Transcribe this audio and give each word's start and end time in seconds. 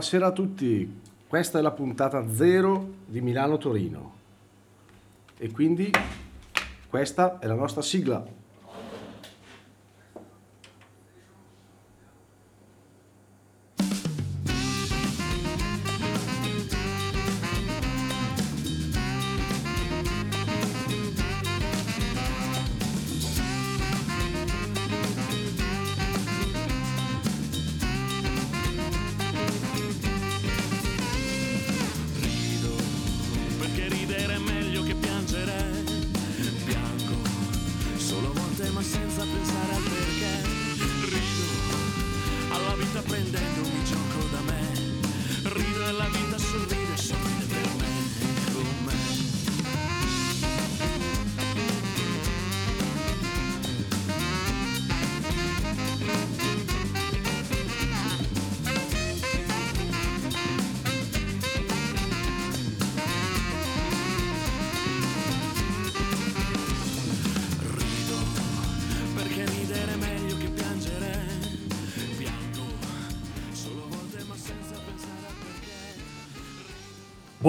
Buonasera 0.00 0.28
a 0.28 0.32
tutti, 0.32 1.00
questa 1.28 1.58
è 1.58 1.60
la 1.60 1.72
puntata 1.72 2.26
zero 2.32 2.94
di 3.04 3.20
Milano 3.20 3.58
Torino 3.58 4.14
e 5.36 5.50
quindi 5.50 5.90
questa 6.88 7.38
è 7.38 7.46
la 7.46 7.52
nostra 7.52 7.82
sigla. 7.82 8.24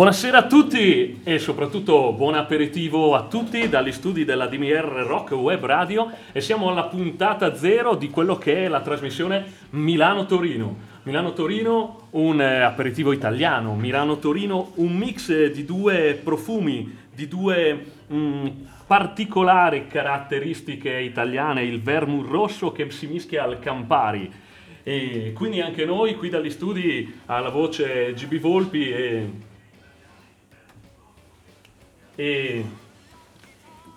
Buonasera 0.01 0.39
a 0.39 0.47
tutti 0.47 1.21
e 1.23 1.37
soprattutto 1.37 2.11
buon 2.13 2.33
aperitivo 2.33 3.13
a 3.13 3.27
tutti 3.27 3.69
dagli 3.69 3.91
studi 3.91 4.25
della 4.25 4.47
DMR 4.47 5.05
Rock 5.05 5.33
Web 5.33 5.63
Radio 5.63 6.09
e 6.31 6.41
siamo 6.41 6.71
alla 6.71 6.85
puntata 6.85 7.53
zero 7.53 7.93
di 7.93 8.09
quello 8.09 8.35
che 8.35 8.65
è 8.65 8.67
la 8.67 8.81
trasmissione 8.81 9.45
Milano-Torino. 9.69 10.75
Milano-Torino 11.03 12.07
un 12.11 12.41
eh, 12.41 12.61
aperitivo 12.61 13.11
italiano, 13.11 13.75
Milano-Torino 13.75 14.71
un 14.77 14.91
mix 14.91 15.51
di 15.51 15.65
due 15.65 16.19
profumi, 16.23 16.97
di 17.13 17.27
due 17.27 17.85
mh, 18.07 18.15
mm, 18.15 18.47
particolari 18.87 19.85
caratteristiche 19.85 20.97
italiane, 20.97 21.61
il 21.61 21.79
vermouth 21.79 22.27
rosso 22.27 22.71
che 22.71 22.89
si 22.89 23.05
mischia 23.05 23.43
al 23.43 23.59
Campari. 23.59 24.31
E 24.81 25.31
quindi 25.35 25.61
anche 25.61 25.85
noi 25.85 26.15
qui 26.15 26.29
dagli 26.29 26.49
studi 26.49 27.21
alla 27.27 27.49
voce 27.49 28.13
GB 28.15 28.39
Volpi 28.39 28.89
e 28.89 29.49
e 32.21 32.63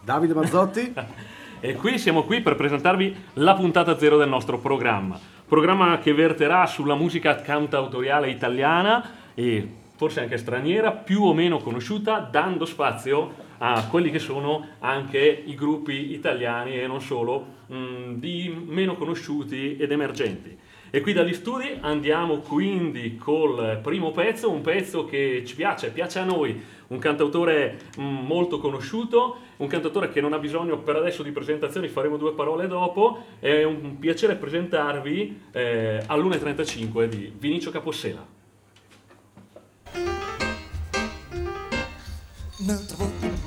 Davide 0.03 0.33
Mazzotti. 0.33 0.95
e 1.61 1.75
qui 1.75 1.99
siamo 1.99 2.25
qui 2.25 2.41
per 2.41 2.55
presentarvi 2.55 3.15
la 3.35 3.55
puntata 3.55 3.99
zero 3.99 4.17
del 4.17 4.29
nostro 4.31 4.59
programma. 4.59 5.21
Programma 5.47 5.99
che 5.99 6.15
verterà 6.15 6.65
sulla 6.65 6.95
musica 6.95 7.43
cantautoriale 7.43 8.31
italiana 8.31 9.11
e 9.35 9.69
forse 9.97 10.21
anche 10.21 10.39
straniera, 10.39 10.91
più 10.91 11.23
o 11.23 11.35
meno 11.35 11.59
conosciuta, 11.59 12.19
dando 12.19 12.65
spazio 12.65 13.43
a 13.59 13.87
quelli 13.89 14.11
che 14.11 14.19
sono 14.19 14.69
anche 14.81 15.43
i 15.45 15.55
gruppi 15.55 16.13
italiani 16.13 16.81
e 16.81 16.87
non 16.87 17.01
solo, 17.01 17.47
mh, 17.67 18.15
di 18.15 18.53
meno 18.67 18.95
conosciuti 18.97 19.77
ed 19.77 19.93
emergenti. 19.93 20.59
E 20.91 21.01
qui 21.01 21.13
dagli 21.13 21.35
studi 21.35 21.77
andiamo 21.81 22.39
quindi 22.39 23.17
col 23.17 23.81
primo 23.83 24.13
pezzo, 24.13 24.51
un 24.51 24.61
pezzo 24.61 25.05
che 25.05 25.43
ci 25.45 25.57
piace, 25.57 25.91
piace 25.91 26.21
a 26.21 26.25
noi, 26.25 26.63
un 26.89 26.99
cantautore 26.99 27.79
mm, 27.99 28.27
molto 28.27 28.59
conosciuto, 28.59 29.37
un 29.57 29.67
cantautore 29.67 30.11
che 30.11 30.21
non 30.21 30.33
ha 30.33 30.39
bisogno 30.39 30.79
per 30.79 30.97
adesso 30.97 31.23
di 31.23 31.31
presentazioni, 31.31 31.89
faremo 31.89 32.17
due 32.17 32.33
parole 32.33 32.67
dopo, 32.67 33.25
è 33.39 33.63
un 33.63 33.99
piacere 33.99 34.37
presentarvi 34.37 35.41
eh, 35.53 36.03
all'1.35 36.07 37.05
di 37.05 37.33
Vinicio 37.37 37.71
Capossela. 37.71 38.33
Un'altra 42.57 42.97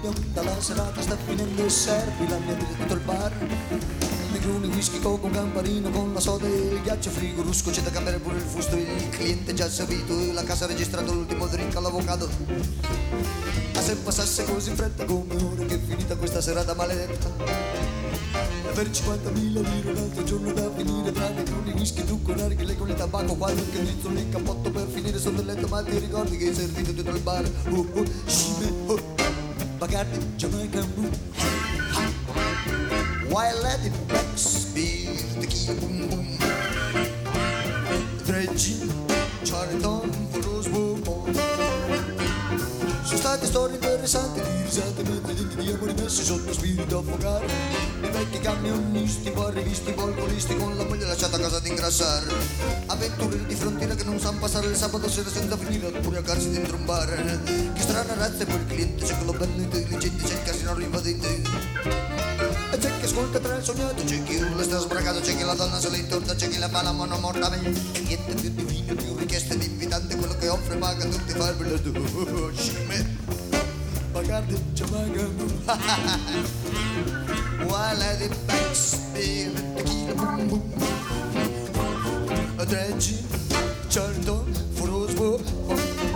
volta 0.02 0.44
la 0.44 0.62
serata 0.62 1.02
sta 1.02 1.16
finendo 1.16 1.68
servi 1.70 2.28
la 2.30 2.38
mia 2.38 2.54
tutto 2.56 2.94
il 2.94 3.00
bar 3.00 4.07
Negroni, 4.48 4.74
whisky, 4.74 5.00
coco, 5.02 5.30
campanino 5.30 5.90
con 5.90 6.14
la 6.14 6.22
soda 6.22 6.48
e 6.48 6.50
il 6.50 6.82
ghiaccio 6.82 7.10
frigo 7.10 7.42
Rusco, 7.42 7.70
c'è 7.70 7.82
da 7.82 7.90
cambiare 7.90 8.18
pure 8.20 8.38
il 8.38 8.44
fusto 8.44 8.78
Il 8.78 9.10
cliente 9.10 9.54
già 9.54 9.70
servito 9.70 10.32
La 10.32 10.44
casa 10.44 10.64
ha 10.64 10.68
registrato 10.70 11.12
l'ultimo 11.12 11.48
drink 11.48 11.76
all'avvocato 11.76 12.30
Ma 13.74 13.82
se 13.82 13.98
passasse 13.98 14.46
così 14.46 14.70
in 14.70 14.78
fretta 14.78 15.04
come 15.04 15.36
ora 15.36 15.66
Che 15.66 15.76
è 15.76 15.80
finita 15.86 16.16
questa 16.16 16.40
serata 16.40 16.74
maledetta? 16.76 17.30
Per 18.74 18.88
50.000 18.88 19.34
lire 19.36 19.94
l'altro 19.94 20.24
giorno 20.24 20.54
da 20.54 20.72
finire 20.74 21.12
tra 21.12 21.28
negroni, 21.28 21.72
whisky, 21.72 22.06
trucco, 22.06 22.34
narghile 22.34 22.78
con 22.78 22.88
il 22.88 22.96
tabacco 22.96 23.36
qualche 23.36 23.80
rizzo 23.80 24.10
nel 24.10 24.30
cappotto 24.30 24.72
per 24.72 24.88
finire 24.88 25.18
sotto 25.18 25.42
il 25.42 25.48
letto. 25.48 25.68
Ma 25.68 25.82
ti 25.82 25.98
ricordi 25.98 26.38
che 26.38 26.50
hai 26.50 26.54
servito 26.54 26.92
dentro 26.92 27.16
il 27.16 27.22
bar? 27.22 27.50
Oh 27.72 27.88
oh, 27.92 28.06
shime, 28.26 28.72
oh. 28.86 29.16
Bacardi, 29.80 30.20
Jamaica, 30.36 30.80
boom 30.94 31.10
while 33.38 33.62
let 33.62 33.86
it 33.86 33.94
Shakespeare, 34.36 35.14
tequila 35.40 35.74
boom 35.80 36.10
boom. 36.10 36.28
Dredging, 38.26 38.90
Charlton, 39.44 40.10
Roswell, 40.42 40.98
Sono 43.04 43.18
state 43.18 43.46
storie 43.46 43.76
interessanti 43.76 44.42
di 44.42 44.62
risate 44.64 45.04
denti 45.04 45.56
di 45.56 45.72
amori 45.72 45.94
messi 45.94 46.24
sotto 46.24 46.52
spirito 46.52 46.98
affogare. 46.98 47.46
I 48.02 48.10
vecchi 48.10 48.40
camionisti, 48.40 49.30
poi 49.30 49.54
rivisti, 49.54 49.92
poi 49.92 50.14
alcolisti 50.14 50.56
con 50.56 50.76
la 50.76 50.84
moglie 50.84 51.06
lasciata 51.06 51.38
a 51.38 51.40
casa 51.40 51.58
ad 51.58 51.66
ingrassare. 51.68 52.26
Avventurieri 52.88 53.46
di 53.46 53.56
frontiera 53.56 53.94
che 53.94 54.04
non 54.04 54.20
sanno 54.20 54.40
passare 54.40 54.66
il 54.66 54.76
sabato 54.76 55.08
sera 55.10 55.30
senza 55.30 55.58
finire 55.58 55.88
oppure 55.88 56.18
a 56.18 56.22
carsi 56.24 56.50
dentro 56.50 56.76
un 56.76 56.86
bar. 56.86 57.42
Che 57.74 57.82
strana 57.82 58.16
razza 58.16 58.46
poi 58.46 58.56
il 58.56 58.66
cliente 58.66 59.06
c'è 59.06 59.16
quello 59.16 59.34
bello 59.34 59.62
intelligente, 59.62 60.24
c'è 60.24 60.34
il 60.34 60.44
casino 60.44 60.74
rinvadente. 60.74 62.37
Ascolta 63.08 63.40
tra 63.40 63.56
il 63.56 63.64
sognato, 63.64 64.04
c'è 64.04 64.22
chi 64.24 64.36
urla 64.36 64.64
sta 64.64 64.80
sbragato, 64.80 65.22
c'è 65.22 65.38
chi 65.38 65.44
la 65.44 65.54
donna 65.54 65.80
se 65.80 65.90
le 65.90 65.96
intorta, 66.00 66.36
c'è 66.36 66.50
chi 66.50 66.58
la 66.58 66.68
fa 66.68 66.82
la 66.84 66.92
mano 66.92 67.18
morta 67.18 67.50
E 67.54 67.60
niente 68.02 68.34
più 68.34 68.50
divino, 68.54 68.96
più 68.96 69.16
richieste 69.16 69.58
di 69.58 69.66
invitante, 69.66 70.18
quello 70.18 70.36
che 70.36 70.50
offre 70.50 70.76
paga 70.76 71.06
tutti 71.06 71.32
fa 71.32 71.48
il 71.48 71.56
bello 71.56 72.52
Scime, 72.54 73.18
Bacardi, 74.12 74.62
Jamaica 74.74 75.26
While 77.64 78.18
the 78.18 78.30
backspin, 78.46 79.54
tequila 79.76 80.14
boom 80.14 80.48
boom 80.50 80.74
Dredgi, 82.66 83.26
certo, 83.88 84.46
furosbo, 84.74 85.38
buoni 85.38 86.07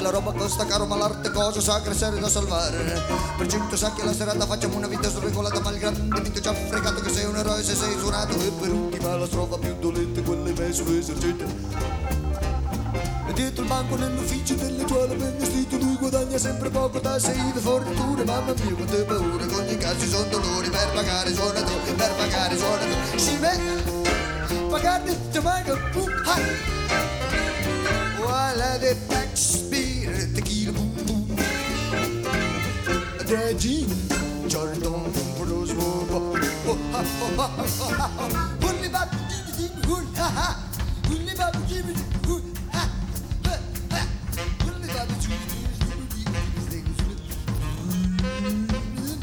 perché 0.00 0.02
la 0.02 0.10
roba 0.10 0.32
costa 0.32 0.64
caro 0.64 0.86
ma 0.86 0.96
l'arte 0.96 1.30
cosa 1.30 1.60
sacra 1.60 1.92
e 1.92 1.94
seria 1.94 2.20
da 2.20 2.28
salvare. 2.28 3.02
Per 3.36 3.46
cento 3.46 3.76
sacchi 3.76 4.00
alla 4.00 4.12
serata 4.12 4.46
facciamo 4.46 4.76
una 4.76 4.86
vita 4.86 5.08
sregolata 5.08 5.60
ma 5.60 5.70
il 5.70 5.78
grande 5.78 6.20
mito 6.20 6.40
ci 6.40 6.48
ha 6.48 6.54
fregato 6.54 7.00
che 7.00 7.10
sei 7.10 7.26
un 7.26 7.36
eroe 7.36 7.62
se 7.62 7.74
sei 7.74 7.98
suonato. 7.98 8.34
E 8.40 8.50
per 8.58 8.70
ultima 8.70 9.16
la 9.16 9.26
strofa 9.26 9.58
più 9.58 9.76
dolente 9.78 10.22
quella 10.22 10.48
è 10.48 10.52
messo 10.52 10.84
esercente 10.86 11.44
E 13.28 13.32
dietro 13.32 13.62
il 13.62 13.68
banco 13.68 13.96
nell'ufficio 13.96 14.54
delle 14.54 14.84
giuole 14.84 15.14
ben 15.14 15.38
vestito 15.38 15.76
lui 15.76 15.96
guadagna 15.96 16.38
sempre 16.38 16.70
poco 16.70 17.00
tasse 17.00 17.32
e 17.32 17.60
forniture 17.60 18.24
Mamma 18.24 18.52
mia 18.52 18.74
quante 18.74 19.02
paure 19.02 19.46
con 19.46 19.58
ogni 19.60 19.76
caso 19.76 20.06
sono 20.06 20.28
dolori. 20.30 20.70
Per 20.70 20.90
pagare 20.94 21.30
i 21.30 21.34
suonatori 21.34 21.92
Per 21.94 22.14
pagare 22.16 22.54
i 22.54 22.58
suonatori 22.58 23.18
Si 23.18 23.36
vede 23.36 24.08
pagate 24.70 25.18
Jamaica, 25.30 25.76
boom, 25.92 26.08
ha. 26.24 26.78
While 28.22 28.60
Reggie 33.30 33.86
Jordan 34.48 35.06
Blues 35.38 35.70
Hulli 38.60 38.88
bab 38.90 39.10
gibidin 39.30 39.70
hul 39.86 40.04
ha 40.16 40.28
ha 40.36 40.48
Hulli 41.06 41.34
bab 41.38 41.54
gibidin 41.68 42.10
hul 42.26 42.42
ha 42.72 42.82
ha 42.82 42.88
ha 43.92 44.00
Hulli 44.64 44.88
bab 44.96 45.10
gibidin 45.22 45.70
hul 45.86 46.02
Bizdek 46.56 46.86
zulü 46.98 47.14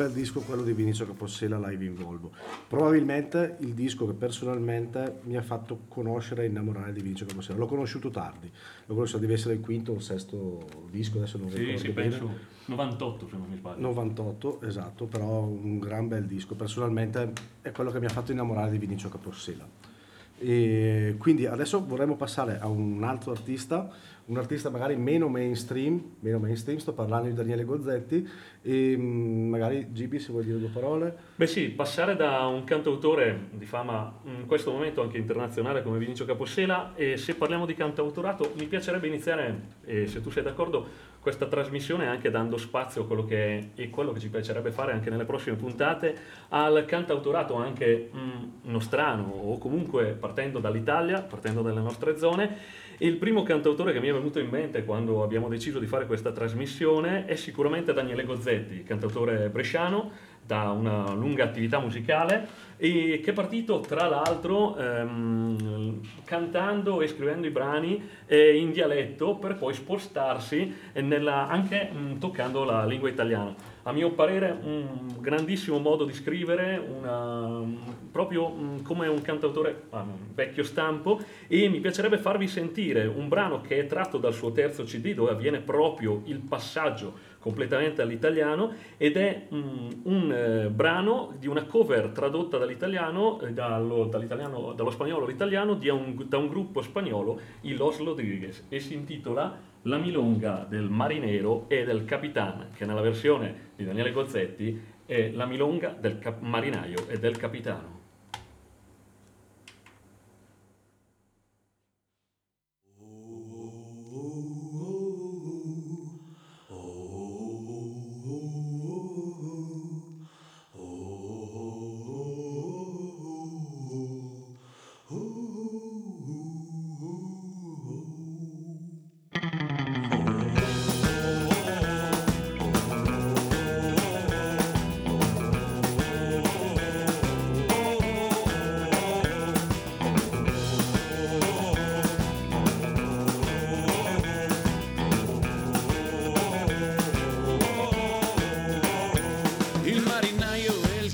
bel 0.00 0.12
disco 0.12 0.40
quello 0.40 0.62
di 0.62 0.72
Vinicio 0.72 1.04
Capossela 1.06 1.58
live 1.68 1.84
in 1.84 1.94
Volvo. 1.94 2.30
Probabilmente 2.66 3.56
il 3.60 3.74
disco 3.74 4.06
che 4.06 4.14
personalmente 4.14 5.20
mi 5.24 5.36
ha 5.36 5.42
fatto 5.42 5.80
conoscere 5.88 6.44
e 6.44 6.46
innamorare 6.46 6.94
di 6.94 7.02
Vinicio 7.02 7.26
Capossela. 7.26 7.58
L'ho 7.58 7.66
conosciuto 7.66 8.08
tardi, 8.08 8.50
l'ho 8.86 8.94
conosciuto, 8.94 9.18
deve 9.18 9.34
essere 9.34 9.54
il 9.54 9.60
quinto 9.60 9.92
o 9.92 9.96
il 9.96 10.02
sesto 10.02 10.66
disco, 10.90 11.18
adesso 11.18 11.36
non 11.36 11.50
Sì, 11.50 11.58
ricordo 11.58 11.78
sì, 11.80 11.88
bene. 11.90 12.08
penso 12.08 12.30
98 12.64 13.28
se 13.28 13.36
non 13.36 13.46
mi 13.50 13.56
sbaglio. 13.56 13.80
98, 13.80 14.60
esatto, 14.62 15.04
però 15.04 15.42
un 15.42 15.78
gran 15.78 16.08
bel 16.08 16.24
disco. 16.24 16.54
Personalmente 16.54 17.32
è 17.60 17.70
quello 17.70 17.90
che 17.90 18.00
mi 18.00 18.06
ha 18.06 18.10
fatto 18.10 18.32
innamorare 18.32 18.70
di 18.70 18.78
Vinicio 18.78 19.10
Capossela. 19.10 19.68
E 20.42 21.16
quindi 21.18 21.44
adesso 21.44 21.84
vorremmo 21.84 22.16
passare 22.16 22.58
a 22.58 22.66
un 22.68 23.04
altro 23.04 23.32
artista, 23.32 23.90
un 24.26 24.36
artista 24.38 24.70
magari 24.70 24.96
meno 24.96 25.28
mainstream, 25.28 26.16
meno 26.20 26.38
mainstream, 26.38 26.78
sto 26.78 26.92
parlando 26.92 27.28
di 27.28 27.34
Daniele 27.34 27.64
Gozzetti 27.64 28.28
e 28.62 28.96
mm, 28.96 29.48
magari 29.48 29.92
Gibi 29.92 30.18
se 30.18 30.32
vuoi 30.32 30.44
dire 30.44 30.58
due 30.58 30.68
parole. 30.68 31.16
Beh 31.36 31.46
sì, 31.46 31.68
passare 31.68 32.16
da 32.16 32.46
un 32.46 32.64
cantautore 32.64 33.48
di 33.52 33.66
fama 33.66 34.20
in 34.24 34.46
questo 34.46 34.70
momento 34.70 35.02
anche 35.02 35.18
internazionale 35.18 35.82
come 35.82 35.98
Vinicio 35.98 36.24
Capossela 36.24 36.92
e 36.94 37.16
se 37.16 37.34
parliamo 37.34 37.66
di 37.66 37.74
cantautorato 37.74 38.52
mi 38.56 38.66
piacerebbe 38.66 39.06
iniziare, 39.06 39.60
e 39.84 40.06
se 40.06 40.20
tu 40.20 40.30
sei 40.30 40.42
d'accordo, 40.42 41.08
questa 41.20 41.46
trasmissione 41.46 42.06
anche 42.06 42.30
dando 42.30 42.56
spazio 42.56 43.02
a 43.02 43.06
quello 43.06 43.24
che 43.24 43.58
è 43.58 43.68
e 43.74 43.90
quello 43.90 44.12
che 44.12 44.20
ci 44.20 44.30
piacerebbe 44.30 44.72
fare 44.72 44.92
anche 44.92 45.10
nelle 45.10 45.24
prossime 45.24 45.56
puntate 45.56 46.16
al 46.48 46.84
cantautorato 46.86 47.56
anche 47.56 48.10
mm, 48.14 48.70
nostrano 48.70 49.24
o 49.28 49.58
comunque 49.58 50.16
partendo 50.18 50.60
dall'Italia, 50.60 51.20
partendo 51.20 51.60
dalle 51.62 51.80
nostre 51.80 52.16
zone. 52.16 52.88
Il 53.02 53.16
primo 53.16 53.42
cantautore 53.42 53.94
che 53.94 54.00
mi 54.00 54.08
è 54.08 54.12
venuto 54.12 54.40
in 54.40 54.50
mente 54.50 54.84
quando 54.84 55.22
abbiamo 55.22 55.48
deciso 55.48 55.78
di 55.78 55.86
fare 55.86 56.04
questa 56.04 56.32
trasmissione 56.32 57.24
è 57.24 57.34
sicuramente 57.34 57.94
Daniele 57.94 58.24
Gozzetti, 58.24 58.82
cantautore 58.82 59.48
bresciano 59.48 60.10
da 60.44 60.68
una 60.70 61.14
lunga 61.14 61.44
attività 61.44 61.78
musicale 61.78 62.46
e 62.76 63.22
che 63.24 63.30
è 63.30 63.32
partito 63.32 63.80
tra 63.80 64.06
l'altro 64.06 64.76
ehm, 64.76 66.00
cantando 66.24 67.00
e 67.00 67.08
scrivendo 67.08 67.46
i 67.46 67.50
brani 67.50 68.06
eh, 68.26 68.58
in 68.58 68.70
dialetto 68.70 69.36
per 69.36 69.56
poi 69.56 69.72
spostarsi 69.72 70.70
nella- 70.96 71.48
anche 71.48 71.88
mm, 71.90 72.18
toccando 72.18 72.64
la 72.64 72.84
lingua 72.84 73.08
italiana. 73.08 73.54
A 73.90 73.92
mio 73.92 74.12
parere 74.12 74.56
un 74.62 75.16
grandissimo 75.18 75.80
modo 75.80 76.04
di 76.04 76.12
scrivere, 76.12 76.78
una- 76.78 77.60
proprio 78.12 78.48
mm, 78.48 78.82
come 78.82 79.08
un 79.08 79.20
cantautore 79.20 79.82
ah, 79.90 80.06
vecchio 80.32 80.62
stampo 80.62 81.18
e 81.48 81.68
mi 81.68 81.80
piacerebbe 81.80 82.16
farvi 82.18 82.46
sentire 82.46 83.06
un 83.06 83.26
brano 83.26 83.60
che 83.60 83.80
è 83.80 83.86
tratto 83.86 84.18
dal 84.18 84.32
suo 84.32 84.52
terzo 84.52 84.84
CD 84.84 85.12
dove 85.12 85.32
avviene 85.32 85.58
proprio 85.58 86.22
il 86.26 86.38
passaggio 86.38 87.14
completamente 87.40 88.00
all'italiano 88.00 88.72
ed 88.96 89.16
è 89.16 89.48
mm, 89.52 89.88
un 90.04 90.32
eh, 90.32 90.68
brano 90.68 91.34
di 91.36 91.48
una 91.48 91.64
cover 91.64 92.10
tradotta 92.10 92.58
dall'italiano, 92.58 93.40
eh, 93.40 93.52
dallo, 93.52 94.04
dall'italiano- 94.04 94.72
dallo 94.72 94.90
spagnolo 94.90 95.24
all'italiano 95.24 95.74
di 95.74 95.88
un- 95.88 96.14
da 96.28 96.38
un 96.38 96.46
gruppo 96.46 96.80
spagnolo, 96.80 97.40
i 97.62 97.74
Los 97.74 97.98
Rodriguez, 97.98 98.66
e 98.68 98.78
si 98.78 98.94
intitola 98.94 99.68
La 99.84 99.96
milonga 99.96 100.66
del 100.68 100.90
marinero 100.90 101.66
e 101.68 101.84
del 101.84 102.04
capitan, 102.04 102.68
che 102.74 102.84
nella 102.84 103.00
versione 103.00 103.70
di 103.76 103.84
Daniele 103.84 104.12
Gozzetti 104.12 104.78
è 105.06 105.30
La 105.30 105.46
milonga 105.46 105.96
del 105.98 106.18
marinaio 106.40 107.08
e 107.08 107.18
del 107.18 107.38
capitano. 107.38 107.99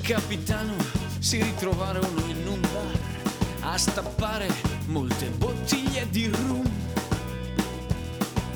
Capitano 0.06 0.76
si 1.18 1.42
ritrovarono 1.42 2.24
in 2.28 2.46
un 2.46 2.60
bar 2.60 3.72
a 3.72 3.76
stappare 3.76 4.48
molte 4.86 5.26
bottiglie 5.30 6.08
di 6.10 6.28
rum. 6.28 6.64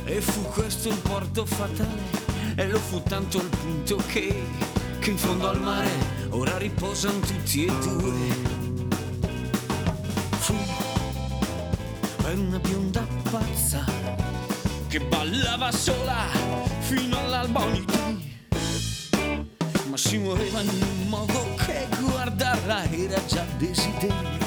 E 0.05 0.21
fu 0.21 0.43
questo 0.43 0.91
il 0.91 0.99
porto 0.99 1.45
fatale, 1.45 2.03
e 2.55 2.69
lo 2.69 2.79
fu 2.79 3.03
tanto 3.03 3.41
al 3.41 3.49
punto 3.49 3.97
che, 4.07 4.33
che 5.01 5.11
in 5.11 5.19
fondo 5.19 5.49
al 5.49 5.61
mare 5.61 5.91
ora 6.29 6.57
riposano 6.57 7.19
tutti 7.19 7.65
e 7.65 7.79
due. 7.81 8.19
Fu 10.39 10.55
una 12.33 12.61
bionda 12.61 13.05
pazza 13.29 13.85
che 14.87 15.01
ballava 15.01 15.73
sola 15.73 16.27
fino 16.79 17.19
all'alba 17.19 17.65
ogni 17.65 17.85
ma 19.91 19.97
si 19.97 20.19
muoveva 20.19 20.61
in 20.61 21.00
modo 21.11 21.55
che 21.57 21.89
guardarla 21.99 22.85
era 22.89 23.21
già 23.27 23.45
desiderio. 23.59 24.39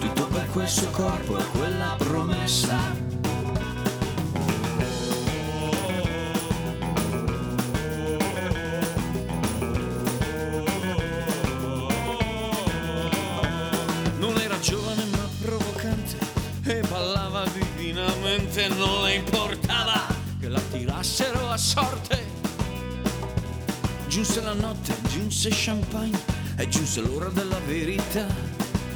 Tutto 0.00 0.26
per 0.26 0.46
quel 0.50 0.68
suo 0.68 0.90
corpo 0.90 1.38
e 1.38 1.44
quella 1.56 1.94
promessa. 1.96 3.10
Giovane 14.60 15.04
ma 15.06 15.28
provocante 15.40 16.16
e 16.66 16.82
ballava 16.82 17.44
divinamente, 17.48 18.68
non 18.68 19.02
le 19.02 19.14
importava 19.14 20.06
che 20.38 20.48
la 20.48 20.60
tirassero 20.70 21.50
a 21.50 21.56
sorte. 21.56 22.21
Giunse 24.12 24.42
la 24.42 24.52
notte, 24.52 24.94
giunse 25.08 25.48
champagne 25.50 26.20
e 26.58 26.68
giunse 26.68 27.00
l'ora 27.00 27.30
della 27.30 27.58
verità. 27.60 28.26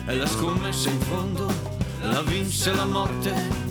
E 0.06 0.14
la 0.14 0.26
scommessa 0.26 0.90
in 0.90 1.00
fondo 1.00 1.50
la 2.02 2.20
vinse 2.20 2.74
la 2.74 2.84
morte. 2.84 3.65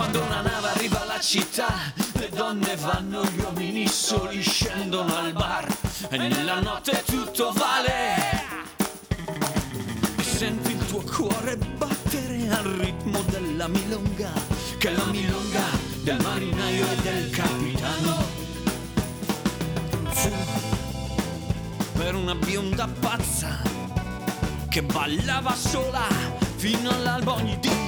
Quando 0.00 0.22
una 0.22 0.40
nave 0.40 0.68
arriva 0.68 1.02
alla 1.02 1.20
città, 1.20 1.68
le 2.14 2.30
donne 2.30 2.74
vanno, 2.76 3.22
gli 3.22 3.38
uomini 3.40 3.86
soli 3.86 4.40
scendono 4.40 5.14
al 5.14 5.34
bar 5.34 5.66
e 6.08 6.16
nella 6.16 6.58
notte 6.60 7.02
tutto 7.04 7.52
vale. 7.52 8.16
E 10.16 10.22
senti 10.22 10.72
il 10.72 10.86
tuo 10.86 11.02
cuore 11.02 11.58
battere 11.76 12.48
al 12.48 12.64
ritmo 12.64 13.20
della 13.26 13.68
milonga, 13.68 14.32
che 14.78 14.88
è 14.88 14.92
la 14.92 15.04
milonga 15.04 15.64
del 16.02 16.18
marinaio 16.22 16.86
e 16.90 16.96
del 17.02 17.30
capitano. 17.30 18.16
Fu 20.08 20.30
per 21.92 22.14
una 22.14 22.34
bionda 22.36 22.88
pazza 22.88 23.60
che 24.70 24.82
ballava 24.82 25.54
sola 25.54 26.06
fino 26.56 26.88
all'alba 26.88 27.34
ogni 27.34 27.58
dì. 27.60 27.79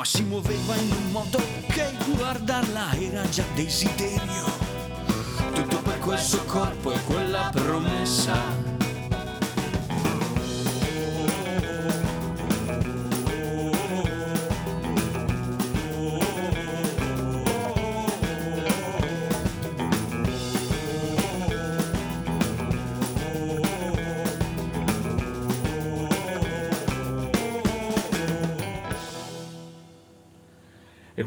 Ma 0.00 0.06
si 0.06 0.22
muoveva 0.22 0.74
in 0.76 0.90
un 0.92 1.10
modo 1.10 1.38
che 1.68 1.92
guardarla 2.16 2.92
era 2.92 3.28
già 3.28 3.44
desiderio. 3.54 4.46
Tutto 5.52 5.76
per 5.82 5.98
quel 5.98 6.18
suo 6.18 6.42
corpo 6.44 6.90
e 6.92 7.04
quella 7.04 7.50
promessa. 7.52 8.69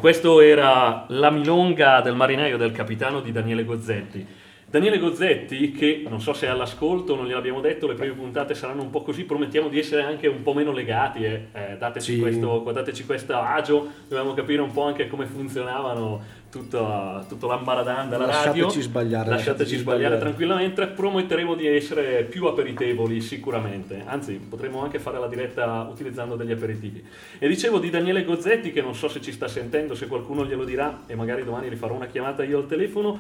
Questo 0.04 0.42
era 0.42 1.06
La 1.08 1.30
milonga 1.30 2.02
del 2.02 2.14
marinaio 2.14 2.58
del 2.58 2.74
capitano 2.74 3.22
di 3.22 3.32
Daniele 3.32 3.64
Gozzetti. 3.64 4.28
Daniele 4.70 5.00
Gozzetti, 5.00 5.72
che 5.72 6.04
non 6.10 6.20
so 6.20 6.34
se 6.34 6.46
è 6.46 6.50
all'ascolto, 6.50 7.16
non 7.16 7.26
gliel'abbiamo 7.26 7.62
detto, 7.62 7.88
le 7.88 7.94
prime 7.94 8.14
puntate 8.14 8.54
saranno 8.54 8.82
un 8.82 8.90
po' 8.90 9.02
così, 9.02 9.24
promettiamo 9.24 9.70
di 9.70 9.80
essere 9.80 10.04
anche 10.04 10.28
un 10.28 10.44
po' 10.44 10.54
meno 10.54 10.74
legati, 10.74 11.24
eh. 11.24 11.48
Eh, 11.54 11.78
dateci, 11.78 12.16
Sì. 12.16 12.20
questo, 12.20 12.70
dateci 12.74 13.06
questo 13.06 13.34
agio, 13.34 13.88
dobbiamo 14.10 14.34
capire 14.34 14.62
un 14.62 14.74
po' 14.74 14.84
anche 14.84 15.08
come 15.08 15.26
funzionavano 15.26 16.22
tutto, 16.54 17.26
tutto 17.28 17.48
l'ambaradan 17.48 18.10
della 18.10 18.28
radio. 18.28 18.66
Lasciateci 18.66 18.82
sbagliare, 18.84 19.30
Lasciateci 19.32 19.32
lasciateci 19.32 19.78
sbagliare 19.78 20.02
sbagliare. 20.04 20.20
tranquillamente, 20.22 20.86
prometteremo 20.86 21.56
di 21.56 21.66
essere 21.66 22.24
più 22.26 22.46
aperitevoli 22.46 23.22
sicuramente, 23.22 24.04
anzi 24.06 24.34
potremo 24.34 24.84
anche 24.84 25.00
fare 25.00 25.18
la 25.18 25.28
diretta 25.28 25.88
utilizzando 25.90 26.36
degli 26.36 26.52
aperitivi. 26.52 27.04
E 27.40 27.48
dicevo 27.48 27.80
di 27.80 27.90
Daniele 27.90 28.24
Gozzetti 28.24 28.72
che 28.72 28.82
non 28.82 28.94
so 28.94 29.08
se 29.08 29.20
ci 29.20 29.32
sta 29.32 29.48
sentendo, 29.48 29.96
se 29.96 30.06
qualcuno 30.06 30.46
glielo 30.46 30.64
dirà 30.64 31.02
e 31.08 31.16
magari 31.16 31.44
domani 31.44 31.70
gli 31.70 31.76
farò 31.76 31.96
una 31.96 32.06
chiamata 32.08 32.44
io 32.44 32.60
al 32.60 32.68
telefono, 32.68 33.20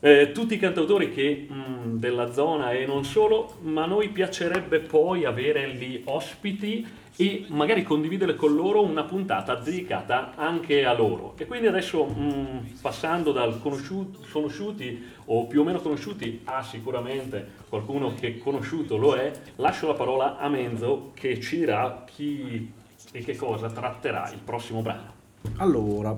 Eh, 0.00 0.32
tutti 0.32 0.54
i 0.54 0.58
cantautori 0.58 1.10
che, 1.14 1.46
mh, 1.48 1.98
della 1.98 2.30
zona 2.30 2.72
e 2.72 2.84
non 2.84 3.04
solo, 3.04 3.56
ma 3.62 3.84
a 3.84 3.86
noi 3.86 4.08
piacerebbe 4.08 4.80
poi 4.80 5.24
avere 5.24 5.66
lì 5.68 6.02
ospiti 6.06 6.86
e 7.16 7.46
magari 7.48 7.82
condividere 7.84 8.34
con 8.34 8.54
loro 8.54 8.82
una 8.82 9.04
puntata 9.04 9.54
dedicata 9.54 10.32
anche 10.34 10.84
a 10.84 10.92
loro. 10.92 11.34
E 11.36 11.46
quindi 11.46 11.66
adesso 11.66 12.04
mh, 12.04 12.78
passando 12.80 13.32
dal 13.32 13.60
conosciuti, 13.60 14.18
conosciuti 14.30 15.12
o 15.26 15.46
più 15.46 15.60
o 15.60 15.64
meno 15.64 15.80
conosciuti 15.80 16.40
a 16.44 16.62
sicuramente 16.62 17.46
qualcuno 17.68 18.14
che 18.14 18.38
conosciuto 18.38 18.96
lo 18.96 19.14
è, 19.14 19.30
lascio 19.56 19.86
la 19.86 19.94
parola 19.94 20.38
a 20.38 20.48
Menzo 20.48 21.12
che 21.14 21.40
ci 21.40 21.58
dirà 21.58 22.04
chi 22.04 22.72
e 23.12 23.22
che 23.22 23.36
cosa 23.36 23.68
tratterà 23.70 24.30
il 24.32 24.40
prossimo 24.44 24.82
brano. 24.82 25.12
Allora, 25.58 26.14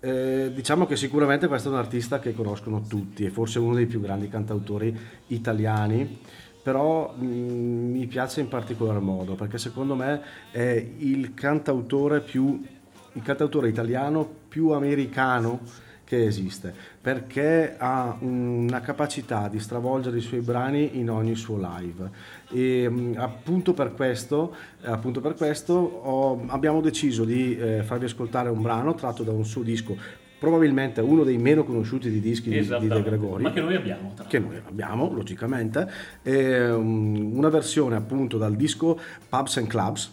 eh, 0.00 0.50
diciamo 0.52 0.86
che 0.86 0.96
sicuramente 0.96 1.46
questo 1.46 1.68
è 1.68 1.72
un 1.72 1.78
artista 1.78 2.18
che 2.18 2.32
conoscono 2.32 2.82
tutti, 2.88 3.24
è 3.24 3.30
forse 3.30 3.58
uno 3.58 3.74
dei 3.74 3.86
più 3.86 4.00
grandi 4.00 4.28
cantautori 4.28 4.96
italiani, 5.28 6.20
però 6.62 7.12
mh, 7.14 7.24
mi 7.26 8.06
piace 8.06 8.40
in 8.40 8.48
particolar 8.48 9.00
modo 9.00 9.34
perché 9.34 9.58
secondo 9.58 9.94
me 9.94 10.22
è 10.50 10.86
il 10.98 11.34
cantautore 11.34 12.20
più 12.20 12.62
il 13.14 13.22
cantautore 13.22 13.68
italiano 13.68 14.26
più 14.48 14.70
americano 14.70 15.60
che 16.04 16.26
esiste 16.26 16.74
perché 17.00 17.74
ha 17.78 18.16
una 18.20 18.80
capacità 18.80 19.48
di 19.48 19.58
stravolgere 19.58 20.18
i 20.18 20.20
suoi 20.20 20.40
brani 20.40 20.98
in 20.98 21.08
ogni 21.10 21.34
suo 21.34 21.56
live. 21.56 22.10
E 22.50 22.88
mh, 22.88 23.14
appunto 23.16 23.72
per 23.72 23.92
questo, 23.94 24.54
appunto 24.82 25.20
per 25.20 25.34
questo 25.34 25.72
ho- 25.72 26.44
abbiamo 26.48 26.80
deciso 26.80 27.24
di 27.24 27.56
eh, 27.56 27.82
farvi 27.82 28.04
ascoltare 28.04 28.50
un 28.50 28.60
brano 28.60 28.94
tratto 28.94 29.22
da 29.22 29.32
un 29.32 29.44
suo 29.44 29.62
disco 29.62 29.96
probabilmente 30.42 31.00
uno 31.00 31.22
dei 31.22 31.38
meno 31.38 31.62
conosciuti 31.62 32.10
di 32.10 32.18
dischi 32.18 32.50
di, 32.50 32.58
di 32.62 32.88
De. 32.88 33.02
Gregori 33.04 33.44
Ma 33.44 33.52
che 33.52 33.60
noi 33.60 33.76
abbiamo. 33.76 34.10
Tra 34.16 34.24
che 34.24 34.40
noi 34.40 34.56
abbiamo 34.66 35.08
logicamente 35.12 35.88
e, 36.20 36.68
um, 36.68 37.36
una 37.36 37.48
versione 37.48 37.94
appunto 37.94 38.38
dal 38.38 38.56
disco 38.56 38.98
Pubs 39.28 39.58
and 39.58 39.68
Clubs 39.68 40.10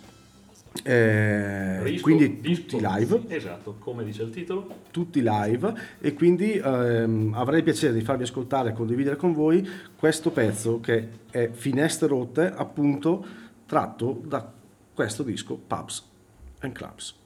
eh, 0.84 1.80
Disco- 1.84 2.04
quindi 2.04 2.40
disco- 2.42 2.78
tutti 2.78 2.86
live 2.88 3.24
Esatto, 3.30 3.78
come 3.80 4.04
dice 4.04 4.22
il 4.22 4.30
titolo. 4.30 4.68
tutti 4.92 5.20
live 5.24 5.74
e 6.00 6.14
quindi 6.14 6.52
ehm, 6.52 7.34
avrei 7.36 7.64
piacere 7.64 7.94
di 7.94 8.02
farvi 8.02 8.22
ascoltare 8.22 8.70
e 8.70 8.74
condividere 8.74 9.16
con 9.16 9.34
voi 9.34 9.68
questo 9.98 10.30
pezzo 10.30 10.80
che 10.80 11.08
è 11.32 11.50
Finestre 11.52 12.08
rotte 12.08 12.54
appunto 12.56 13.26
tratto 13.66 14.22
da 14.24 14.48
questo 14.94 15.24
disco 15.24 15.56
Pubs 15.56 16.08
and 16.60 16.74
Clubs. 16.74 17.19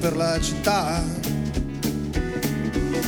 Per 0.00 0.16
la 0.16 0.40
città. 0.40 1.02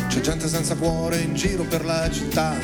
C'è 0.09 0.20
gente 0.20 0.46
senza 0.46 0.74
cuore 0.74 1.20
in 1.20 1.35
giro 1.35 1.64
per 1.64 1.87
la 1.87 2.11
città. 2.11 2.55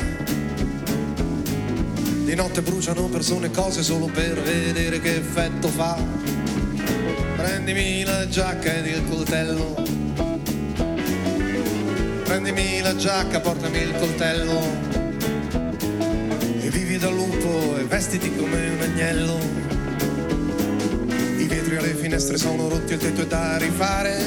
Di 2.23 2.35
notte 2.35 2.61
bruciano 2.61 3.07
persone 3.07 3.47
e 3.47 3.51
cose 3.51 3.81
solo 3.81 4.05
per 4.05 4.39
vedere 4.39 4.99
che 4.99 5.15
effetto 5.15 5.67
fa. 5.67 5.97
Prendimi 7.37 8.03
la 8.03 8.27
giacca 8.27 8.71
ed 8.71 8.85
il 8.85 9.03
coltello. 9.09 9.83
Prendimi 12.23 12.81
la 12.81 12.95
giacca, 12.95 13.39
portami 13.39 13.79
il 13.79 13.95
coltello. 13.97 14.61
E 16.61 16.69
vivi 16.69 16.99
da 16.99 17.09
lupo 17.09 17.77
e 17.77 17.83
vestiti 17.85 18.35
come 18.35 18.69
un 18.69 18.81
agnello. 18.81 19.58
Finestre 22.19 22.49
sono 22.49 22.67
rotti, 22.67 22.91
il 22.91 22.99
tetto 22.99 23.21
è 23.21 23.27
da 23.27 23.55
rifare. 23.55 24.17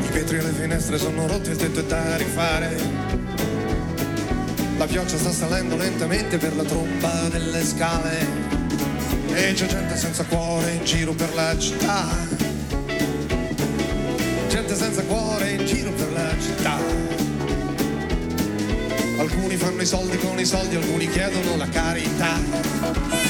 I 0.00 0.10
vetri 0.10 0.38
alle 0.38 0.50
finestre 0.50 0.98
sono 0.98 1.28
rotti, 1.28 1.50
il 1.50 1.56
tetto 1.56 1.78
è 1.78 1.84
da 1.84 2.16
rifare. 2.16 2.76
La 4.78 4.86
pioggia 4.86 5.16
sta 5.16 5.30
salendo 5.30 5.76
lentamente 5.76 6.38
per 6.38 6.56
la 6.56 6.64
tromba 6.64 7.28
delle 7.30 7.64
scale. 7.64 8.18
E 9.32 9.52
c'è 9.52 9.66
gente 9.66 9.96
senza 9.96 10.24
cuore 10.24 10.72
in 10.72 10.84
giro 10.84 11.12
per 11.12 11.32
la 11.36 11.56
città. 11.56 12.08
Gente 14.48 14.74
senza 14.74 15.04
cuore 15.04 15.50
in 15.50 15.64
giro 15.66 15.92
per 15.92 16.10
la 16.10 16.34
città. 16.40 16.78
Alcuni 19.18 19.56
fanno 19.56 19.80
i 19.80 19.86
soldi 19.86 20.16
con 20.18 20.36
i 20.40 20.44
soldi, 20.44 20.74
alcuni 20.74 21.08
chiedono 21.08 21.54
la 21.54 21.68
carità. 21.68 23.21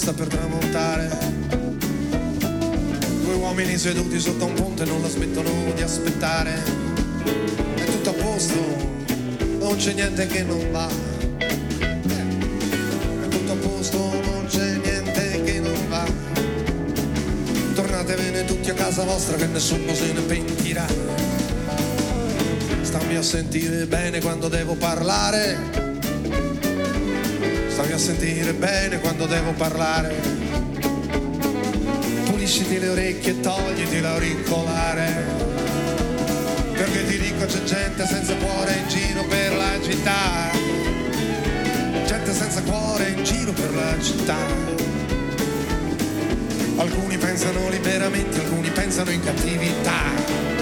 Sta 0.00 0.14
per 0.14 0.28
tramontare. 0.28 1.10
Due 3.22 3.34
uomini 3.34 3.76
seduti 3.76 4.18
sotto 4.18 4.46
un 4.46 4.54
ponte 4.54 4.86
non 4.86 5.02
la 5.02 5.10
smettono 5.10 5.50
di 5.74 5.82
aspettare. 5.82 6.54
È 7.74 7.84
tutto 7.84 8.08
a 8.08 8.12
posto, 8.14 8.54
non 9.58 9.76
c'è 9.76 9.92
niente 9.92 10.26
che 10.26 10.42
non 10.42 10.70
va. 10.70 10.88
È 11.36 13.28
tutto 13.28 13.52
a 13.52 13.56
posto, 13.56 13.98
non 13.98 14.46
c'è 14.48 14.78
niente 14.78 15.42
che 15.42 15.60
non 15.60 15.88
va. 15.90 16.06
Tornatevene 17.74 18.46
tutti 18.46 18.70
a 18.70 18.74
casa 18.74 19.04
vostra 19.04 19.36
che 19.36 19.48
nessuno 19.48 19.94
se 19.94 20.12
ne 20.14 20.20
pentirà. 20.22 20.86
Stammi 22.80 23.16
a 23.16 23.22
sentire 23.22 23.84
bene 23.84 24.22
quando 24.22 24.48
devo 24.48 24.76
parlare. 24.76 25.89
Stammi 27.90 27.92
a 27.92 27.98
sentire 27.98 28.54
bene 28.54 29.00
quando 29.00 29.26
devo 29.26 29.52
parlare. 29.52 30.14
Pulisciti 32.26 32.78
le 32.78 32.88
orecchie 32.88 33.32
e 33.32 33.40
togliti 33.40 34.00
l'auricolare. 34.00 35.24
Perché 36.72 37.06
ti 37.06 37.18
dico 37.18 37.46
c'è 37.46 37.64
gente 37.64 38.06
senza 38.06 38.34
cuore 38.36 38.74
in 38.74 38.88
giro 38.88 39.24
per 39.24 39.56
la 39.56 39.80
città. 39.82 40.50
Gente 42.06 42.32
senza 42.32 42.62
cuore 42.62 43.08
in 43.08 43.24
giro 43.24 43.52
per 43.52 43.74
la 43.74 44.00
città. 44.00 44.38
Alcuni 46.76 47.18
pensano 47.18 47.68
liberamente, 47.70 48.38
alcuni 48.38 48.70
pensano 48.70 49.10
in 49.10 49.20
cattività. 49.20 50.59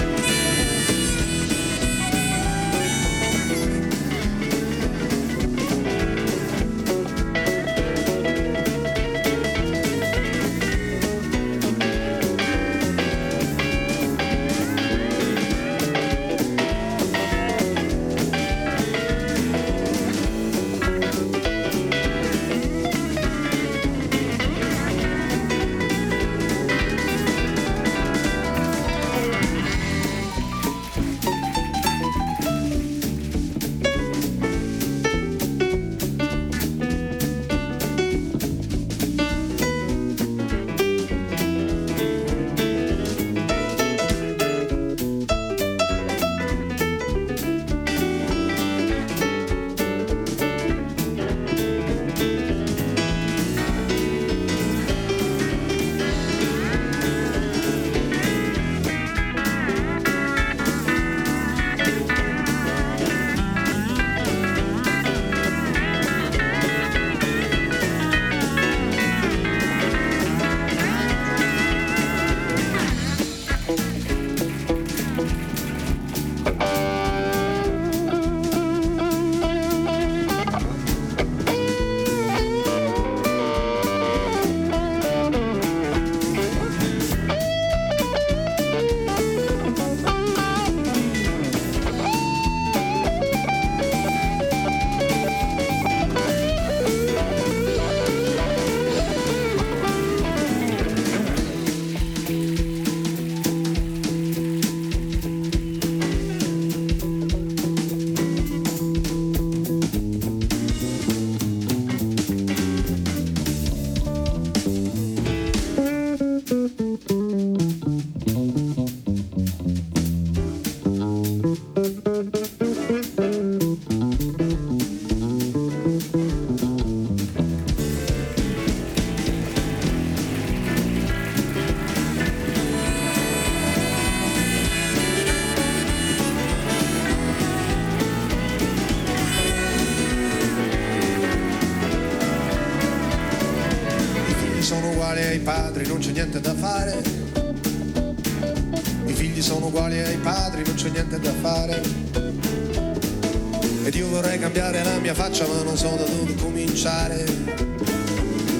Cominciare. 156.79 157.25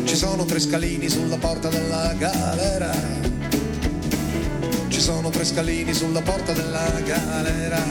Ci 0.04 0.16
sono 0.16 0.44
tre 0.44 0.60
scalini 0.60 1.08
sulla 1.08 1.38
porta 1.38 1.70
della 1.70 2.14
galera. 2.18 2.92
Ci 4.90 5.00
sono 5.00 5.30
tre 5.30 5.46
scalini 5.46 5.94
sulla 5.94 6.22
porta 6.22 6.52
della 6.52 6.92
galera. 7.06 7.82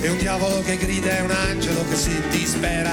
E 0.00 0.08
un 0.08 0.18
diavolo 0.18 0.62
che 0.62 0.76
grida 0.78 1.18
e 1.18 1.20
un 1.20 1.30
angelo 1.30 1.84
che 1.88 1.94
si 1.94 2.10
dispera. 2.30 2.90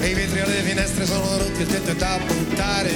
E 0.00 0.08
i 0.08 0.14
vetri 0.14 0.40
alle 0.40 0.62
finestre 0.62 1.04
sono 1.04 1.36
rotti, 1.36 1.60
il 1.60 1.66
tetto 1.66 1.90
è 1.90 1.96
da 1.96 2.18
buttare. 2.26 2.92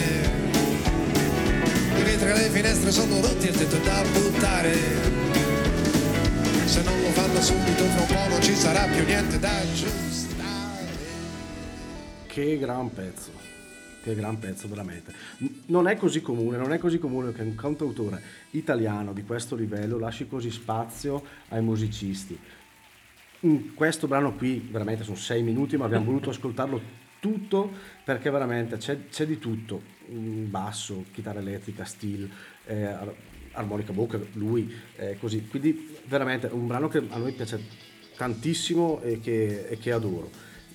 I 1.98 2.02
vetri 2.02 2.30
alle 2.30 2.48
finestre 2.48 2.90
sono 2.90 3.20
rotti, 3.20 3.48
il 3.48 3.54
tetto 3.54 3.76
è 3.76 3.80
da 3.80 4.02
buttare. 4.12 4.72
Se 6.64 6.80
non 6.80 6.98
lo 7.02 7.10
fanno 7.10 7.42
subito, 7.42 7.84
fra 7.84 8.00
un 8.00 8.06
po' 8.06 8.28
non 8.30 8.42
ci 8.42 8.54
sarà 8.54 8.84
più 8.84 9.04
niente 9.04 9.38
da 9.38 9.58
aggiustare. 9.58 10.03
Che 12.34 12.58
gran 12.58 12.92
pezzo, 12.92 13.30
che 14.02 14.12
gran 14.16 14.40
pezzo 14.40 14.66
veramente. 14.66 15.12
Non 15.66 15.86
è 15.86 15.96
così 15.96 16.20
comune, 16.20 16.56
non 16.56 16.72
è 16.72 16.78
così 16.78 16.98
comune 16.98 17.32
che 17.32 17.42
un 17.42 17.54
cantautore 17.54 18.20
italiano 18.50 19.12
di 19.12 19.22
questo 19.22 19.54
livello 19.54 20.00
lasci 20.00 20.26
così 20.26 20.50
spazio 20.50 21.22
ai 21.50 21.62
musicisti. 21.62 22.36
In 23.42 23.74
questo 23.74 24.08
brano 24.08 24.34
qui 24.34 24.68
veramente 24.68 25.04
sono 25.04 25.14
sei 25.14 25.44
minuti, 25.44 25.76
ma 25.76 25.84
abbiamo 25.84 26.06
voluto 26.06 26.30
ascoltarlo 26.30 26.80
tutto 27.20 27.70
perché 28.02 28.30
veramente 28.30 28.78
c'è, 28.78 29.06
c'è 29.08 29.26
di 29.26 29.38
tutto, 29.38 29.92
Mm, 30.10 30.50
basso, 30.50 31.04
chitarra 31.12 31.38
elettrica, 31.38 31.84
steel, 31.84 32.28
eh, 32.66 32.82
ar- 32.82 33.14
armonica 33.52 33.92
bocca, 33.92 34.18
lui, 34.32 34.70
eh, 34.96 35.16
così. 35.20 35.46
Quindi 35.46 35.96
veramente 36.06 36.48
un 36.48 36.66
brano 36.66 36.88
che 36.88 36.98
a 37.08 37.16
noi 37.16 37.30
piace 37.32 37.62
tantissimo 38.16 39.00
e 39.02 39.20
che, 39.20 39.68
e 39.68 39.78
che 39.78 39.92
adoro. 39.92 40.30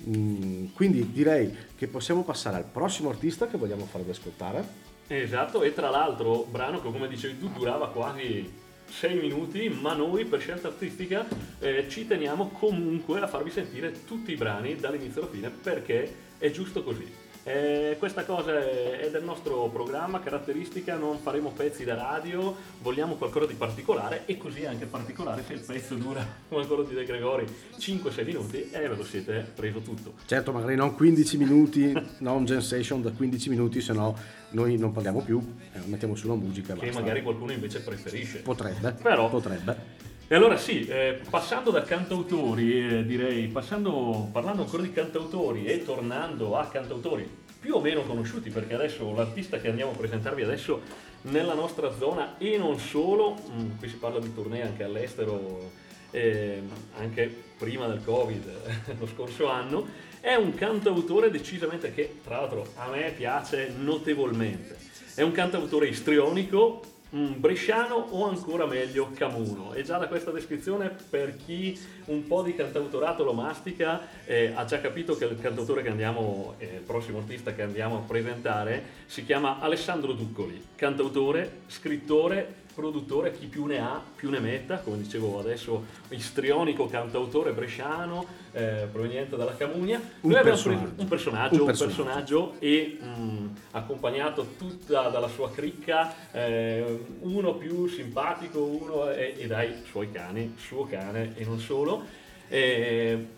Mm, 0.07 0.67
quindi 0.73 1.11
direi 1.11 1.53
che 1.75 1.87
possiamo 1.87 2.23
passare 2.23 2.57
al 2.57 2.65
prossimo 2.65 3.09
artista 3.09 3.47
che 3.47 3.57
vogliamo 3.57 3.85
farvi 3.85 4.11
ascoltare. 4.11 4.87
Esatto, 5.07 5.63
e 5.63 5.73
tra 5.73 5.89
l'altro, 5.89 6.45
brano 6.49 6.81
che 6.81 6.91
come 6.91 7.07
dicevi 7.07 7.39
tu 7.39 7.49
durava 7.49 7.89
quasi 7.89 8.47
6 8.89 9.19
minuti, 9.19 9.69
ma 9.69 9.93
noi 9.93 10.25
per 10.25 10.39
scelta 10.39 10.67
artistica 10.67 11.25
eh, 11.59 11.87
ci 11.89 12.07
teniamo 12.07 12.49
comunque 12.49 13.19
a 13.19 13.27
farvi 13.27 13.51
sentire 13.51 14.05
tutti 14.05 14.31
i 14.31 14.35
brani 14.35 14.75
dall'inizio 14.75 15.21
alla 15.21 15.31
fine 15.31 15.49
perché 15.49 16.15
è 16.37 16.51
giusto 16.51 16.83
così. 16.83 17.27
Eh, 17.43 17.95
questa 17.97 18.25
cosa 18.25 18.59
è, 18.59 19.09
del 19.11 19.23
nostro 19.23 19.69
programma, 19.69 20.19
caratteristica, 20.19 20.95
non 20.95 21.17
faremo 21.19 21.51
pezzi 21.51 21.83
da 21.83 21.95
radio, 21.95 22.55
vogliamo 22.81 23.15
qualcosa 23.15 23.45
di 23.45 23.53
particolare 23.53 24.23
e 24.25 24.37
così 24.37 24.61
è 24.61 24.67
anche 24.67 24.85
particolare 24.85 25.43
se 25.47 25.53
il 25.53 25.61
pezzo 25.61 25.95
dura 25.95 26.25
come 26.49 26.67
quello 26.67 26.83
di 26.83 26.93
De 26.93 27.05
Gregori 27.05 27.45
5-6 27.77 28.25
minuti 28.25 28.69
e 28.69 28.79
ve 28.87 28.95
lo 28.95 29.03
siete 29.03 29.49
preso 29.55 29.79
tutto. 29.79 30.13
Certo, 30.25 30.51
magari 30.51 30.75
non 30.75 30.95
15 30.95 31.37
minuti, 31.37 31.93
non 32.19 32.45
Gen 32.45 32.61
Session 32.61 33.01
da 33.01 33.11
15 33.11 33.49
minuti, 33.49 33.81
se 33.81 33.93
no 33.93 34.15
noi 34.51 34.77
non 34.77 34.91
parliamo 34.91 35.21
più, 35.21 35.41
eh, 35.73 35.79
mettiamo 35.85 36.15
sulla 36.15 36.35
musica. 36.35 36.73
Che 36.73 36.85
basta. 36.85 36.99
magari 36.99 37.23
qualcuno 37.23 37.51
invece 37.51 37.79
preferisce. 37.81 38.39
Potrebbe, 38.39 38.95
Però- 39.01 39.29
potrebbe. 39.29 39.98
E 40.31 40.35
allora 40.35 40.57
sì, 40.57 40.85
eh, 40.85 41.21
passando 41.27 41.71
da 41.71 41.81
cantautori, 41.81 42.99
eh, 42.99 43.03
direi, 43.03 43.47
passando, 43.47 44.29
parlando 44.31 44.61
ancora 44.61 44.83
di 44.83 44.91
cantautori 44.93 45.65
e 45.65 45.83
tornando 45.83 46.55
a 46.55 46.67
cantautori 46.67 47.27
più 47.59 47.73
o 47.73 47.81
meno 47.81 48.03
conosciuti, 48.03 48.51
perché 48.51 48.75
adesso 48.75 49.11
l'artista 49.15 49.57
che 49.57 49.69
andiamo 49.69 49.89
a 49.89 49.95
presentarvi 49.95 50.43
adesso 50.43 50.81
nella 51.23 51.55
nostra 51.55 51.91
zona 51.97 52.37
e 52.37 52.59
non 52.59 52.77
solo, 52.77 53.39
mm, 53.49 53.79
qui 53.79 53.89
si 53.89 53.95
parla 53.95 54.19
di 54.19 54.31
tournée 54.31 54.61
anche 54.61 54.83
all'estero, 54.83 55.71
eh, 56.11 56.61
anche 56.99 57.35
prima 57.57 57.87
del 57.87 58.03
Covid, 58.03 58.51
lo 58.99 59.07
scorso 59.07 59.49
anno, 59.49 59.87
è 60.19 60.35
un 60.35 60.53
cantautore 60.53 61.31
decisamente 61.31 61.91
che 61.91 62.19
tra 62.23 62.41
l'altro 62.41 62.67
a 62.75 62.87
me 62.87 63.11
piace 63.17 63.73
notevolmente. 63.75 64.77
È 65.15 65.23
un 65.23 65.31
cantautore 65.31 65.87
istrionico, 65.87 66.98
mm, 67.15 67.33
bresciano 67.37 67.95
o 67.95 68.27
ancora 68.27 68.65
meglio 68.65 69.11
camuno. 69.13 69.73
E 69.73 69.83
già 69.83 69.97
da 69.97 70.07
questa 70.07 70.31
descrizione, 70.31 70.95
per 71.09 71.35
chi 71.35 71.79
un 72.05 72.25
po' 72.27 72.41
di 72.41 72.55
cantautorato 72.55 73.23
lo 73.23 73.33
mastica, 73.33 74.01
eh, 74.25 74.51
ha 74.55 74.65
già 74.65 74.79
capito 74.81 75.15
che 75.15 75.25
il 75.25 75.39
cantautore 75.39 75.81
che 75.81 75.89
andiamo, 75.89 76.55
eh, 76.57 76.75
il 76.75 76.81
prossimo 76.81 77.19
artista 77.19 77.53
che 77.53 77.61
andiamo 77.61 77.97
a 77.97 78.01
presentare, 78.01 78.83
si 79.05 79.25
chiama 79.25 79.59
Alessandro 79.59 80.13
Duccoli, 80.13 80.61
cantautore, 80.75 81.61
scrittore, 81.67 82.67
produttore, 82.73 83.31
chi 83.31 83.47
più 83.47 83.65
ne 83.65 83.79
ha 83.79 84.01
più 84.15 84.29
ne 84.29 84.39
metta, 84.39 84.79
come 84.79 84.97
dicevo 84.97 85.39
adesso, 85.39 85.85
istrionico, 86.09 86.87
cantautore 86.87 87.51
bresciano, 87.51 88.25
eh, 88.51 88.87
proveniente 88.91 89.35
dalla 89.35 89.55
Camunia. 89.55 89.97
Un 89.97 90.29
Noi 90.31 90.39
abbiamo 90.39 90.57
personaggio. 90.57 90.81
preso 90.85 91.01
un 91.01 91.07
personaggio, 91.07 91.55
Un 91.55 91.59
un 91.61 91.65
personaggio, 91.77 92.53
e 92.59 92.97
mm, 93.03 93.47
accompagnato 93.71 94.53
tutta 94.57 95.09
dalla 95.09 95.27
sua 95.27 95.51
cricca, 95.51 96.13
eh, 96.31 97.05
uno 97.21 97.55
più 97.55 97.87
simpatico, 97.87 98.63
uno 98.63 99.09
e, 99.11 99.35
e 99.37 99.47
dai 99.47 99.83
suoi 99.89 100.11
cani, 100.11 100.55
suo 100.57 100.85
cane 100.85 101.33
e 101.35 101.45
non 101.45 101.59
solo. 101.59 102.03
Eh, 102.47 103.37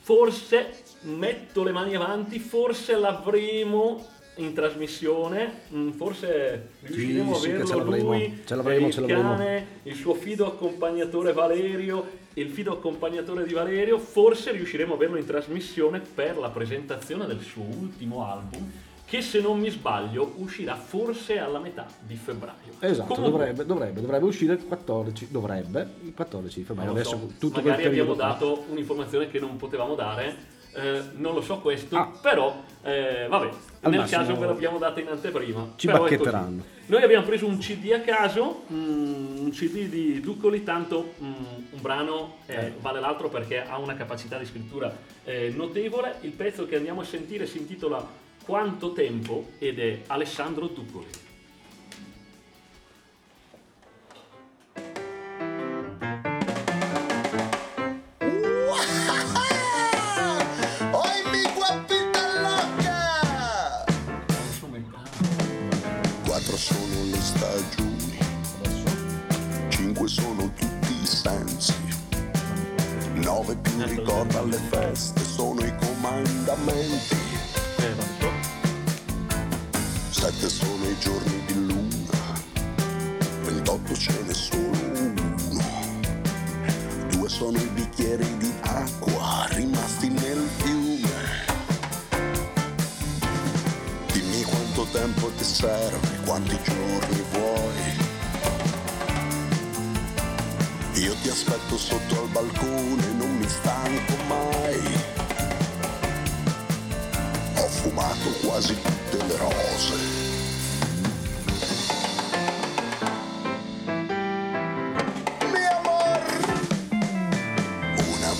forse 0.00 0.82
metto 1.02 1.62
le 1.62 1.72
mani 1.72 1.94
avanti, 1.94 2.38
forse 2.38 2.96
l'avremo 2.96 4.04
in 4.36 4.54
trasmissione, 4.54 5.60
mm, 5.74 5.90
forse 5.90 6.68
riusciremo 6.80 7.34
sì, 7.34 7.50
a 7.50 7.54
averlo 7.54 7.76
l'avremo, 7.76 8.12
lui, 8.12 8.42
ce 8.44 8.54
l'avremo, 8.54 8.86
il 8.86 8.92
ce 8.92 9.00
l'avremo. 9.00 9.22
cane, 9.34 9.66
il 9.82 9.94
suo 9.94 10.14
fido 10.14 10.46
accompagnatore 10.46 11.32
Valerio, 11.32 12.20
il 12.34 12.48
fido 12.48 12.72
accompagnatore 12.72 13.44
di 13.44 13.52
Valerio, 13.52 13.98
forse 13.98 14.52
riusciremo 14.52 14.92
a 14.92 14.96
averlo 14.96 15.16
in 15.16 15.26
trasmissione 15.26 16.00
per 16.00 16.38
la 16.38 16.48
presentazione 16.48 17.26
del 17.26 17.40
suo 17.40 17.64
ultimo 17.64 18.26
album 18.26 18.70
che 19.12 19.20
se 19.20 19.40
non 19.42 19.58
mi 19.58 19.68
sbaglio 19.68 20.32
uscirà 20.36 20.74
forse 20.74 21.38
alla 21.38 21.58
metà 21.58 21.86
di 22.00 22.16
febbraio. 22.16 22.72
Esatto, 22.78 23.12
Comunque, 23.12 23.38
dovrebbe, 23.38 23.66
dovrebbe, 23.66 24.00
dovrebbe 24.00 24.24
uscire 24.24 24.54
il 24.54 24.64
14, 24.64 25.28
dovrebbe, 25.30 25.86
il 26.04 26.14
14 26.14 26.58
di 26.60 26.64
febbraio. 26.64 26.90
Adesso 26.92 27.10
so, 27.10 27.30
tutto 27.38 27.60
magari 27.60 27.84
abbiamo 27.84 28.14
dato 28.14 28.64
un'informazione 28.70 29.28
che 29.28 29.38
non 29.38 29.56
potevamo 29.56 29.94
dare, 29.94 30.34
eh, 30.74 31.02
non 31.14 31.34
lo 31.34 31.40
so 31.42 31.58
questo, 31.58 31.96
Ah. 31.96 32.10
però 32.20 32.62
eh, 32.82 33.26
vabbè, 33.28 33.50
Al 33.82 33.90
nel 33.90 34.00
massimo 34.00 34.20
caso 34.22 34.36
ve 34.38 34.46
l'abbiamo 34.46 34.78
data 34.78 35.00
in 35.00 35.08
anteprima. 35.08 35.72
ci 35.76 35.86
bacchetteranno. 35.86 36.64
Noi 36.86 37.02
abbiamo 37.02 37.24
preso 37.24 37.46
un 37.46 37.58
CD 37.58 37.92
a 37.92 38.00
caso, 38.00 38.64
mm, 38.72 39.38
un 39.38 39.50
CD 39.52 39.86
di 39.88 40.20
Duccoli, 40.20 40.62
tanto 40.64 41.14
mm, 41.22 41.32
un 41.70 41.80
brano 41.80 42.36
eh, 42.46 42.72
vale 42.80 43.00
l'altro 43.00 43.28
perché 43.28 43.62
ha 43.64 43.78
una 43.78 43.94
capacità 43.94 44.36
di 44.38 44.44
scrittura 44.44 44.94
eh, 45.24 45.52
notevole. 45.54 46.16
Il 46.22 46.32
pezzo 46.32 46.66
che 46.66 46.76
andiamo 46.76 47.00
a 47.00 47.04
sentire 47.04 47.46
si 47.46 47.58
intitola 47.58 48.20
Quanto 48.44 48.92
tempo 48.92 49.50
ed 49.58 49.78
è 49.78 50.00
Alessandro 50.08 50.66
Duccoli. 50.66 51.06
Nove 73.52 73.56
più 73.60 73.82
ricorda 73.84 74.38
alle 74.40 74.58
feste 74.70 75.22
sono 75.24 75.60
i 75.60 75.74
comandamenti, 75.76 77.16
sette 80.10 80.48
sono 80.48 80.84
i 80.88 80.96
giorni 80.98 81.44
di 81.46 81.66
luna, 81.66 82.40
ventotto 83.42 83.94
ce 83.94 84.12
n'è 84.26 84.32
solo 84.32 84.78
uno, 84.94 85.36
due 87.10 87.28
sono 87.28 87.58
i 87.58 87.70
bicchieri 87.74 88.36
di 88.38 88.52
acqua 88.60 89.46
rimasti 89.50 90.08
nel 90.08 90.48
fiume. 90.58 91.10
Dimmi 94.12 94.42
quanto 94.42 94.86
tempo 94.92 95.30
ti 95.36 95.44
serve, 95.44 96.20
quanti 96.24 96.58
giorni 96.62 97.24
vuoi. 97.32 98.01
Io 101.02 101.16
ti 101.20 101.28
aspetto 101.30 101.76
sotto 101.76 102.20
al 102.20 102.28
balcone, 102.28 103.12
non 103.16 103.36
mi 103.36 103.48
stanco 103.48 104.14
mai. 104.28 104.80
Ho 107.56 107.66
fumato 107.66 108.30
quasi 108.40 108.76
tutte 108.80 109.26
le 109.26 109.36
rose. 109.36 110.20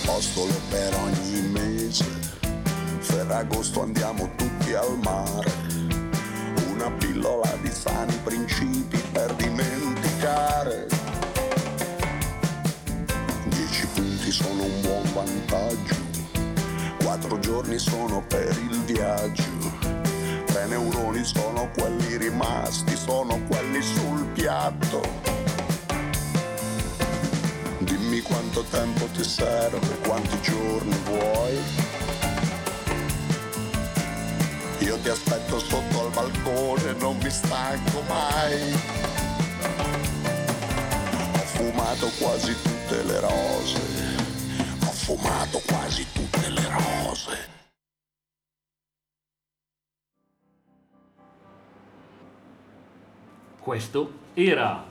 Apostolo 0.05 0.53
per 0.69 0.93
ogni 0.95 1.41
mese. 1.49 2.05
Ferragosto 2.99 3.81
andiamo 3.81 4.29
tutti 4.35 4.73
al 4.73 4.97
mare. 5.03 5.51
Una 6.71 6.89
pillola 6.91 7.57
di 7.61 7.71
sani 7.71 8.17
principi 8.23 9.02
sono 14.33 14.63
un 14.63 14.81
buon 14.81 15.03
vantaggio. 15.13 15.95
Quattro 17.03 17.37
giorni 17.37 17.77
sono 17.77 18.23
per 18.25 18.49
il 18.49 18.79
viaggio. 18.79 19.43
Tre 20.45 20.65
neuroni 20.65 21.23
sono 21.23 21.69
quelli 21.77 22.17
rimasti, 22.17 22.95
sono 22.95 23.39
quelli 23.47 23.79
sul 23.83 24.25
piatto. 24.33 25.01
Dimmi 27.77 28.21
quanto 28.21 28.63
tempo 28.71 29.05
ti 29.13 29.23
serve, 29.23 29.99
quanti 30.03 30.41
giorni 30.41 30.97
vuoi. 31.05 31.57
Io 34.79 34.97
ti 34.97 35.09
aspetto 35.09 35.59
sotto 35.59 36.05
al 36.05 36.09
balcone, 36.11 36.93
non 36.93 37.17
mi 37.21 37.29
stanco 37.29 38.01
mai. 38.07 38.75
Fumato 41.53 42.09
quasi 42.17 42.55
tutte 42.63 43.03
le 43.03 43.19
rose. 43.19 44.12
Ho 45.05 45.17
fumato 45.17 45.61
quasi 45.67 46.05
tutte 46.13 46.49
le 46.49 46.69
rose. 46.69 47.49
Questo 53.59 54.13
era 54.33 54.85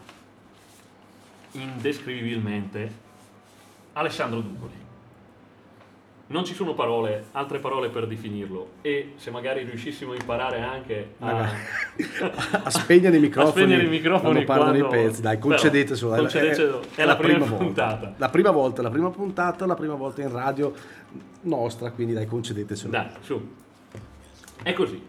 indescrivibilmente 1.53 2.92
Alessandro 3.94 4.40
Duccoli. 4.40 4.82
Non 6.29 6.45
ci 6.45 6.55
sono 6.55 6.73
parole, 6.73 7.25
altre 7.33 7.59
parole 7.59 7.91
per 7.91 8.07
definirlo 8.07 8.71
e 8.81 9.13
se 9.17 9.31
magari 9.31 9.65
riuscissimo 9.65 10.13
a 10.13 10.15
imparare 10.15 10.61
anche 10.63 11.15
a, 11.19 11.47
a 12.65 12.71
spegnere 12.71 13.17
i 13.17 13.21
microfoni, 13.21 13.49
a 13.49 13.67
spegnere 13.67 13.87
i 13.87 13.91
microfoni 13.91 14.45
quando 14.45 14.45
parlano 14.45 14.87
quando- 14.87 14.97
i 14.97 15.05
pezzi. 15.05 15.21
Dai, 15.21 15.37
Però, 15.37 15.49
concedetecelo. 15.49 16.15
concedetelo, 16.15 16.83
è 16.95 17.05
la 17.05 17.17
prima 17.17 17.39
volta. 17.45 17.57
puntata. 17.57 18.15
La 18.17 18.29
prima 18.31 18.51
volta, 18.51 18.83
la 18.83 18.91
prima 18.91 19.11
puntata, 19.11 19.67
la 19.67 19.75
prima 19.75 19.95
volta 19.95 20.23
in 20.23 20.33
radio 20.33 20.73
nostra, 21.43 21.91
quindi 21.91 22.15
dai, 22.15 22.27
concedetecelo. 22.27 22.91
Dai, 22.91 23.09
su. 23.21 23.49
È 24.63 24.73
così. 24.73 25.03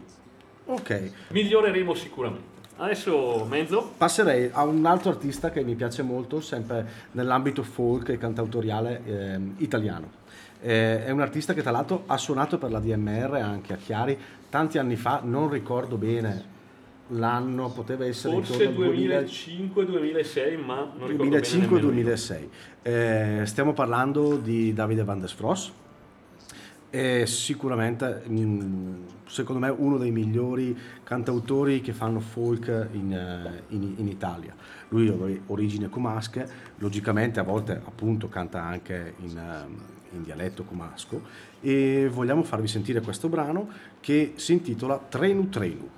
Ok, 0.66 1.12
Miglioreremo 1.30 1.94
sicuramente. 1.94 2.52
Adesso 2.76 3.46
mezzo. 3.48 3.92
passerei 3.98 4.50
a 4.52 4.64
un 4.64 4.84
altro 4.86 5.12
artista 5.12 5.52
che 5.52 5.64
mi 5.64 5.76
piace 5.76 6.02
molto, 6.02 6.42
sempre 6.42 6.86
nell'ambito 7.12 7.62
folk 7.64 8.10
e 8.10 8.18
cantautoriale 8.18 9.02
ehm, 9.06 9.54
italiano. 9.60 10.22
Eh, 10.66 11.04
è 11.04 11.10
un 11.10 11.20
artista 11.20 11.54
che 11.54 11.62
tra 11.62 11.72
l'altro 11.72 12.04
ha 12.08 12.16
suonato 12.18 12.58
per 12.58 12.72
la 12.72 12.80
DMR 12.80 13.34
anche 13.34 13.74
a 13.74 13.76
Chiari 13.76 14.18
tanti 14.50 14.78
anni 14.78 14.96
fa, 14.96 15.20
non 15.22 15.50
ricordo 15.50 15.98
bene 15.98 16.52
l'anno, 17.10 17.70
poteva 17.70 18.06
essere 18.06 18.36
Forse 18.36 18.64
intorno 18.64 18.86
al 18.86 18.92
2000 18.92 19.20
2005-2006, 19.20 20.64
ma 20.64 20.90
non 20.98 21.08
ricordo 21.10 21.30
bene 21.30 21.48
nemmeno 21.48 21.90
io. 21.90 22.16
2005-2006. 22.16 22.48
Eh, 22.82 23.42
stiamo 23.44 23.74
parlando 23.74 24.38
di 24.38 24.72
Davide 24.74 25.04
Van 25.04 25.20
der 25.20 25.28
Spross. 25.28 25.72
È 26.90 27.26
sicuramente, 27.26 28.24
secondo 29.26 29.60
me, 29.60 29.70
uno 29.76 29.98
dei 29.98 30.12
migliori 30.12 30.78
cantautori 31.04 31.82
che 31.82 31.92
fanno 31.92 32.22
folk 32.22 32.88
in, 32.94 33.12
eh, 33.12 33.64
in- 33.70 33.96
in 33.98 34.08
Italia. 34.08 34.56
Lui 34.90 35.10
ha 35.10 35.42
origini 35.48 35.90
comasche, 35.90 36.48
logicamente 36.78 37.42
a 37.42 37.44
volte 37.44 37.82
appunto 37.84 38.30
canta 38.30 38.62
anche 38.64 39.16
in, 39.22 39.38
ehm, 39.38 39.76
in 40.16 40.24
dialetto 40.24 40.64
comasco 40.64 41.22
e 41.62 42.08
vogliamo 42.12 42.44
farvi 42.44 42.68
sentire 42.68 43.02
questo 43.02 43.30
brano 43.30 43.70
che 44.00 44.34
si 44.36 44.54
intitola 44.54 44.98
Trenu 44.98 45.50
Trenu. 45.50 45.90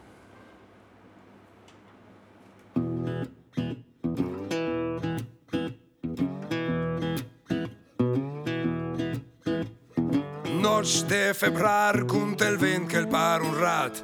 Noci 10.86 11.06
de 11.08 11.34
febrar 11.34 11.96
il 11.96 12.58
vent 12.58 12.88
che 12.88 12.98
il 13.00 13.08
par 13.08 13.42
un 13.42 13.58
rat 13.58 14.04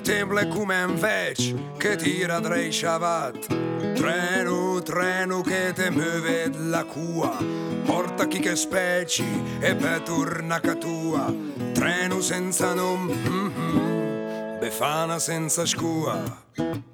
tempo 0.00 0.38
è 0.38 0.48
come 0.48 0.82
un 0.82 0.98
vec 0.98 1.76
che 1.76 1.96
tira 1.96 2.40
drei 2.40 2.72
sciavat 2.72 3.46
Treno, 3.94 4.80
treno 4.82 5.42
che 5.42 5.74
te 5.74 5.90
muove 5.90 6.50
la 6.70 6.84
cua 6.84 7.36
Porta 7.84 8.26
chi 8.28 8.38
che 8.38 8.56
speci 8.56 9.26
e 9.60 9.74
per 9.74 10.00
torna 10.00 10.58
ca 10.58 10.74
tua. 10.74 11.30
Treno 11.74 12.22
senza 12.22 12.72
nome, 12.72 13.12
mhm, 13.12 14.58
Befana 14.58 15.18
senza 15.18 15.66
scua 15.66 16.91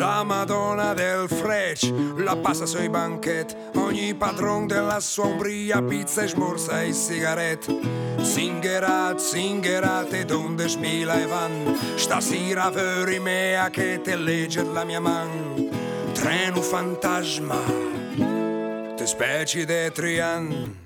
la 0.00 0.24
Madonna 0.24 0.94
del 0.94 1.28
Frec 1.28 1.92
la 2.16 2.34
passa 2.34 2.64
sui 2.64 2.88
banchetti, 2.88 3.54
ogni 3.74 4.14
padron 4.14 4.66
della 4.66 4.98
sua 4.98 5.26
umbria, 5.26 5.82
pizza 5.82 6.22
e 6.22 6.28
smorza 6.28 6.80
e 6.80 6.94
sigarette. 6.94 7.76
Singerat, 8.22 9.18
singerat 9.18 10.10
e 10.14 10.24
donde 10.24 10.68
smila 10.68 11.20
e 11.20 11.26
van, 11.26 11.78
stasera 11.96 12.70
veri 12.70 13.18
mea 13.18 13.68
che 13.68 14.00
te 14.02 14.16
legge 14.16 14.62
la 14.62 14.84
mia 14.84 15.00
man. 15.00 15.68
Treno 16.14 16.62
fantasma, 16.62 17.60
te 18.96 19.06
specie 19.06 19.66
de 19.66 19.90
trian. 19.92 20.76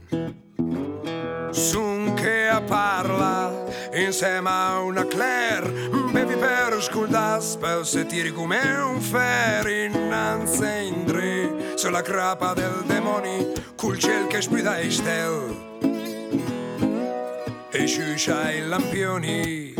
Sun 1.53 2.15
che 2.15 2.49
a 2.49 2.61
parla 2.61 3.64
insieme 3.95 4.51
a 4.51 4.81
una 4.81 5.07
Claire 5.07 5.71
bevi 6.11 6.35
per 6.37 6.83
sculdas 6.83 7.57
per 7.57 7.87
se 7.87 8.05
tiri 8.07 8.33
come 8.33 8.59
un 8.83 9.01
fer 9.01 9.67
innanzi 9.67 10.87
in 10.89 11.05
dre 11.05 11.77
sulla 11.77 12.03
crapa 12.03 12.55
del 12.55 12.83
demoni 12.87 13.53
col 13.77 13.99
ciel 13.99 14.27
che 14.27 14.41
spida 14.41 14.79
e 14.79 14.91
stel. 14.91 15.55
E 17.71 17.87
sciuscia 17.87 18.51
i 18.51 18.61
lampioni. 18.67 19.75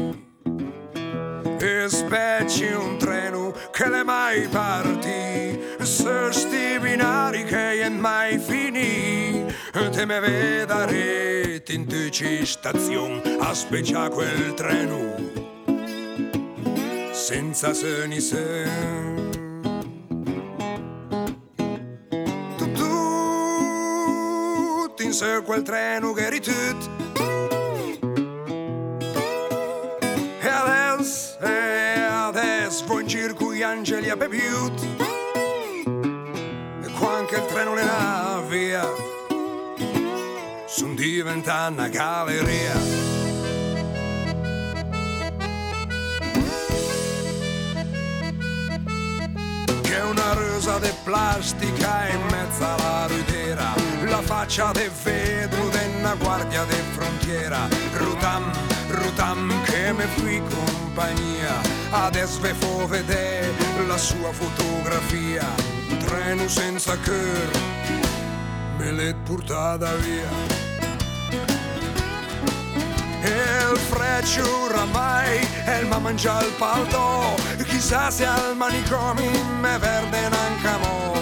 E 1.59 1.87
specie 1.89 2.75
un 2.75 2.99
treno 2.99 3.53
che 3.73 3.89
le 3.89 4.05
mai 4.05 4.47
parti 4.49 5.61
se 5.81 6.29
sti 6.31 6.79
binari 6.81 7.45
che 7.45 7.81
è 7.81 7.89
mai 7.89 8.39
finì 8.39 9.44
te 9.91 10.07
me 10.07 10.21
vedere 10.21 11.61
in 11.67 11.87
tuci 11.87 12.47
station 12.47 13.21
a 13.41 13.53
quel 14.09 14.55
treno 14.55 15.17
senza 17.11 17.75
seni 17.75 18.21
sen 18.21 19.31
tu 22.57 22.73
tu 22.73 22.87
in 25.03 25.13
sé 25.13 25.43
quel 25.45 25.63
treno 25.63 26.13
che 26.13 26.27
eri 26.27 26.41
tut. 26.41 26.91
E 30.41 30.49
adesso 30.49 31.39
e 31.41 32.01
adesso 32.01 32.85
vo 32.87 33.01
in 33.01 33.09
giro 33.09 33.35
con 33.35 33.53
gli 33.53 33.63
angeli 33.63 34.09
a 34.09 34.17
bevuto 34.17 35.14
son 40.85 40.97
diventa 40.97 41.69
una 41.71 41.89
galleria. 41.89 42.75
Che 49.81 50.01
una 50.01 50.33
rosa 50.35 50.79
de 50.79 50.93
plastica 51.05 52.09
in 52.09 52.21
mezzo 52.31 52.65
alla 52.65 53.07
rudiera 53.07 53.73
la 54.09 54.21
faccia 54.21 54.73
de 54.73 54.91
vetro 55.03 55.69
della 55.71 56.15
guardia 56.17 56.65
de 56.65 56.83
frontiera. 56.97 57.67
Rutam, 57.95 58.53
Rutam 58.89 59.63
che 59.65 59.93
mi 59.93 60.07
fui 60.17 60.43
compagnia 60.51 61.55
adesso 61.91 62.41
ve 62.41 62.53
fo 62.53 62.87
vedere 62.87 63.53
la 63.87 63.97
sua 63.97 64.33
fotografia. 64.33 65.47
Treno 66.05 66.47
senza 66.49 66.97
cœur 66.99 67.73
me 68.77 68.93
l'è 68.93 69.15
portata 69.25 69.95
via 69.95 70.64
il 73.75 73.81
freccio 73.81 74.63
oramai 74.63 75.47
e 75.67 75.79
il 75.81 75.89
mangia 76.01 76.41
il 76.41 76.53
palto 76.59 77.35
chissà 77.65 78.11
se 78.11 78.25
al 78.25 78.57
manicomi 78.57 79.29
me 79.61 79.79
verde 79.79 80.29
nancamo. 80.29 81.21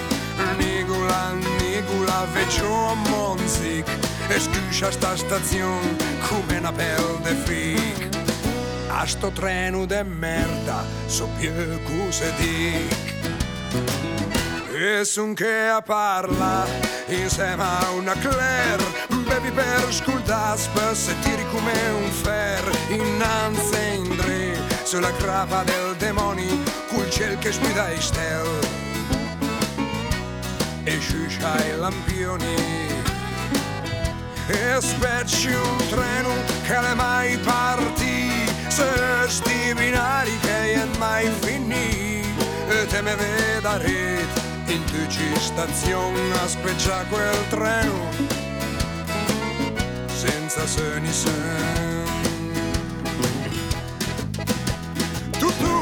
Nigula, 0.59 1.33
Nigula, 1.33 2.27
vecchio 2.33 2.91
a 2.91 2.95
Monzic 2.95 3.89
e 4.29 4.39
scuscia 4.39 4.91
sta 4.91 5.17
stazione 5.17 5.97
come 6.29 6.59
una 6.59 6.73
pelle 6.73 7.19
de 7.23 7.35
fic 7.35 8.09
a 8.89 9.07
sto 9.07 9.31
treno 9.31 9.87
de 9.87 10.03
merda 10.03 10.85
so 11.07 11.29
più 11.39 11.53
cose 11.85 12.33
dic. 12.37 13.11
E 14.75 15.05
son 15.05 15.35
che 15.35 15.69
a 15.69 15.81
parla 15.81 16.67
insieme 17.09 17.63
a 17.63 17.91
una 17.91 18.15
Claire 18.15 19.12
bevi 19.33 19.51
per 19.51 19.91
scultas 19.91 20.69
per 20.75 20.95
se 20.95 21.15
tiri 21.21 21.47
come 21.51 21.73
un 22.03 22.11
fer 22.11 22.63
innanzi 22.89 23.95
in 23.95 24.17
dre 24.17 24.59
sulla 24.83 25.13
crapa 25.13 25.63
del 25.65 25.97
demoni 25.97 26.63
col 26.89 27.09
ciel 27.09 27.39
che 27.39 27.51
sguida 27.51 27.89
i 27.91 28.01
stel. 28.01 28.47
E 30.85 30.99
sciuscia 30.99 31.65
i 31.65 31.79
lampioni. 31.79 32.57
E 34.49 34.79
specci 34.81 35.53
un 35.53 35.77
treno 35.89 36.35
che 36.67 36.81
le 36.81 36.95
mai 36.95 37.39
parti 37.39 38.29
se 38.69 38.85
sti 39.29 39.73
binari 39.75 40.39
che 40.41 40.75
è 40.75 40.87
mai 40.99 41.31
finì. 41.41 42.21
E 42.69 42.87
te 42.87 43.01
me 43.01 43.15
vedere 43.15 44.27
in 44.67 44.85
tuci 44.85 45.35
stazione 45.39 46.33
a 46.43 46.49
speccia 46.49 47.05
quel 47.09 47.49
treno 47.49 48.32
senza 50.23 50.65
seni 50.69 51.13
sen. 51.13 52.05
Tu 55.41 55.49
tu 55.59 55.75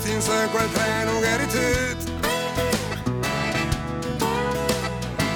senza 0.00 0.48
quel 0.48 0.70
treno 0.72 1.20
che 1.20 1.28
eri 1.28 1.46
tu 1.46 1.58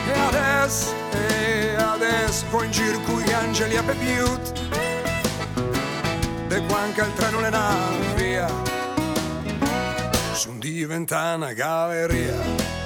e 0.09 0.19
adesso 0.29 0.93
e 1.13 1.77
adesso 1.77 2.45
poi 2.51 2.65
in 2.67 2.73
giro 2.73 2.99
gli 3.21 3.33
angeli 3.33 3.77
a 3.77 3.83
bevuto 3.83 4.53
e 6.49 6.63
quando 6.67 7.03
il 7.03 7.13
treno 7.15 7.41
le 7.41 7.51
navi 7.51 8.07
via. 8.17 8.51
Son 10.33 10.59
diventa 10.59 11.35
una 11.37 11.53
galleria 11.53 12.78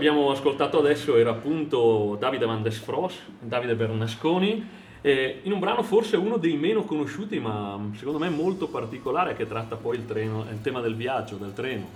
abbiamo 0.00 0.30
ascoltato 0.30 0.78
adesso 0.78 1.18
era 1.18 1.28
appunto 1.28 2.16
Davide 2.18 2.46
Van 2.46 2.62
der 2.62 2.72
Fros, 2.72 3.18
Davide 3.38 3.74
Bernasconi, 3.74 4.66
eh, 5.02 5.40
in 5.42 5.52
un 5.52 5.58
brano 5.58 5.82
forse 5.82 6.16
uno 6.16 6.38
dei 6.38 6.56
meno 6.56 6.84
conosciuti, 6.84 7.38
ma 7.38 7.78
secondo 7.98 8.18
me 8.18 8.30
molto 8.30 8.68
particolare, 8.68 9.36
che 9.36 9.46
tratta 9.46 9.76
poi 9.76 9.96
il, 9.96 10.06
treno, 10.06 10.46
il 10.50 10.62
tema 10.62 10.80
del 10.80 10.94
viaggio, 10.94 11.36
del 11.36 11.52
treno. 11.52 11.86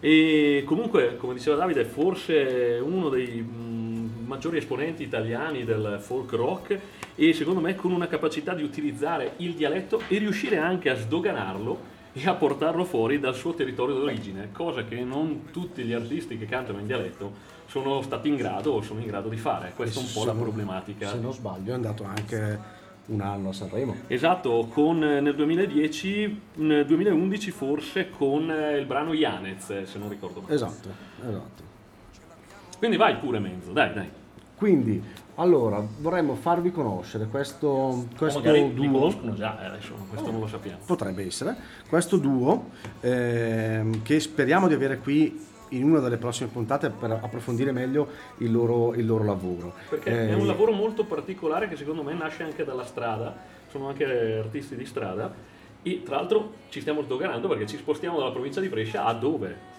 E 0.00 0.64
comunque, 0.66 1.16
come 1.16 1.34
diceva 1.34 1.54
Davide, 1.54 1.84
forse 1.84 2.80
uno 2.82 3.08
dei 3.08 3.40
mh, 3.40 4.24
maggiori 4.26 4.56
esponenti 4.56 5.04
italiani 5.04 5.64
del 5.64 5.98
folk 6.00 6.32
rock 6.32 6.76
e 7.14 7.32
secondo 7.34 7.60
me 7.60 7.76
con 7.76 7.92
una 7.92 8.08
capacità 8.08 8.52
di 8.52 8.64
utilizzare 8.64 9.34
il 9.36 9.54
dialetto 9.54 10.02
e 10.08 10.18
riuscire 10.18 10.58
anche 10.58 10.90
a 10.90 10.96
sdoganarlo 10.96 12.02
e 12.16 12.28
a 12.28 12.34
portarlo 12.34 12.84
fuori 12.84 13.18
dal 13.18 13.34
suo 13.34 13.54
territorio 13.54 13.96
d'origine, 13.96 14.50
cosa 14.52 14.84
che 14.84 15.02
non 15.02 15.46
tutti 15.50 15.82
gli 15.82 15.92
artisti 15.92 16.38
che 16.38 16.46
cantano 16.46 16.78
in 16.78 16.86
dialetto 16.86 17.52
sono 17.66 18.02
stati 18.02 18.28
in 18.28 18.36
grado 18.36 18.70
o 18.70 18.82
sono 18.82 19.00
in 19.00 19.06
grado 19.06 19.28
di 19.28 19.36
fare. 19.36 19.72
Questa 19.74 19.98
è 19.98 20.02
un 20.02 20.10
po' 20.12 20.24
la 20.24 20.32
Se 20.32 20.38
problematica. 20.38 21.08
Se 21.08 21.18
non 21.18 21.32
sbaglio 21.32 21.72
è 21.72 21.74
andato 21.74 22.04
anche 22.04 22.82
un 23.06 23.20
anno 23.20 23.48
a 23.48 23.52
Sanremo. 23.52 23.96
Esatto, 24.06 24.68
con, 24.70 24.98
nel 24.98 25.34
2010, 25.34 26.40
nel 26.54 26.86
2011 26.86 27.50
forse 27.50 28.10
con 28.10 28.48
eh, 28.48 28.78
il 28.78 28.86
brano 28.86 29.12
Yanez, 29.12 29.82
se 29.82 29.98
non 29.98 30.08
ricordo 30.08 30.40
male. 30.40 30.54
Esatto, 30.54 30.88
esatto. 31.20 31.62
Quindi 32.78 32.96
vai 32.96 33.16
pure 33.16 33.40
Menzo, 33.40 33.72
dai, 33.72 33.92
dai. 33.92 34.08
Quindi, 34.64 34.98
allora, 35.34 35.86
vorremmo 35.98 36.36
farvi 36.36 36.70
conoscere 36.72 37.26
questo, 37.26 38.06
questo 38.16 38.40
li 38.40 38.72
duo. 38.72 38.92
conoscono 38.98 39.34
già, 39.34 39.62
eh, 39.62 39.66
adesso 39.66 39.92
questo 40.08 40.30
non 40.30 40.40
lo 40.40 40.46
sappiamo. 40.46 40.78
Potrebbe 40.86 41.22
essere 41.26 41.54
questo 41.86 42.16
duo 42.16 42.70
ehm, 43.02 44.00
che 44.02 44.18
speriamo 44.20 44.66
di 44.66 44.72
avere 44.72 45.00
qui 45.00 45.38
in 45.68 45.84
una 45.84 46.00
delle 46.00 46.16
prossime 46.16 46.48
puntate 46.48 46.88
per 46.88 47.10
approfondire 47.10 47.72
meglio 47.72 48.08
il 48.38 48.50
loro, 48.52 48.94
il 48.94 49.04
loro 49.04 49.22
lavoro. 49.24 49.74
Perché 49.90 50.08
Eh, 50.10 50.28
è 50.30 50.32
un 50.32 50.46
lavoro 50.46 50.72
molto 50.72 51.04
particolare 51.04 51.68
che 51.68 51.76
secondo 51.76 52.02
me 52.02 52.14
nasce 52.14 52.42
anche 52.42 52.64
dalla 52.64 52.86
strada, 52.86 53.36
sono 53.70 53.88
anche 53.88 54.38
artisti 54.38 54.76
di 54.76 54.86
strada 54.86 55.30
e 55.82 56.02
tra 56.02 56.16
l'altro 56.16 56.52
ci 56.70 56.80
stiamo 56.80 57.02
sdoganando 57.02 57.48
perché 57.48 57.66
ci 57.66 57.76
spostiamo 57.76 58.16
dalla 58.18 58.30
provincia 58.30 58.62
di 58.62 58.68
Brescia 58.70 59.04
a 59.04 59.12
dove? 59.12 59.72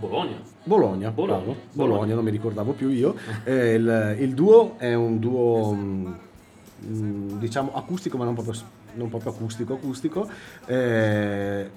Bologna. 0.00 0.40
Bologna, 0.64 1.10
Bologna. 1.10 1.40
Bologna. 1.44 1.58
Bologna, 1.72 2.14
non 2.14 2.24
mi 2.24 2.30
ricordavo 2.30 2.72
più 2.72 2.88
io. 2.88 3.14
Eh, 3.44 3.74
il, 3.74 4.16
il 4.20 4.34
duo 4.34 4.78
è 4.78 4.94
un 4.94 5.18
duo 5.18 5.74
mm, 5.74 6.12
mm, 6.86 7.38
diciamo 7.38 7.74
acustico 7.74 8.16
ma 8.16 8.24
non 8.24 8.32
proprio, 8.34 8.54
non 8.94 9.10
proprio 9.10 9.32
acustico 9.32 9.74
acustico. 9.74 10.28
Eh, 10.64 11.70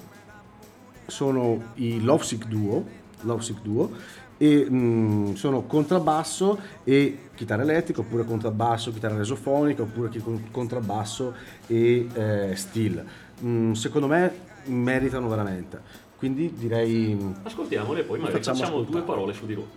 sono 1.06 1.62
i 1.76 2.02
Lovesick 2.02 2.48
Duo, 2.48 2.86
Lovesick 3.22 3.62
Duo 3.62 3.92
e 4.38 4.68
mm, 4.70 5.34
sono 5.34 5.64
contrabbasso 5.64 6.58
e 6.86 7.30
chitarra 7.36 7.64
elettrica 7.64 8.00
oppure 8.00 8.24
contrabbasso, 8.24 8.94
chitarra 8.94 9.18
resofonica 9.18 9.82
oppure 9.82 10.10
contrabbasso 10.50 11.34
e 11.68 12.08
eh, 12.14 12.56
steel. 12.56 13.06
Mm, 13.44 13.74
secondo 13.74 14.08
me 14.08 14.52
meritano 14.66 15.28
veramente. 15.28 16.02
Quindi 16.24 16.54
direi 16.58 17.18
Ascoltiamole 17.44 18.00
e 18.00 18.04
poi 18.04 18.18
magari 18.18 18.38
Facciamo 18.38 18.58
facciamo, 18.60 18.82
due 18.84 19.02
parole 19.02 19.34
su 19.34 19.46
di 19.46 19.56
loro. 19.56 19.68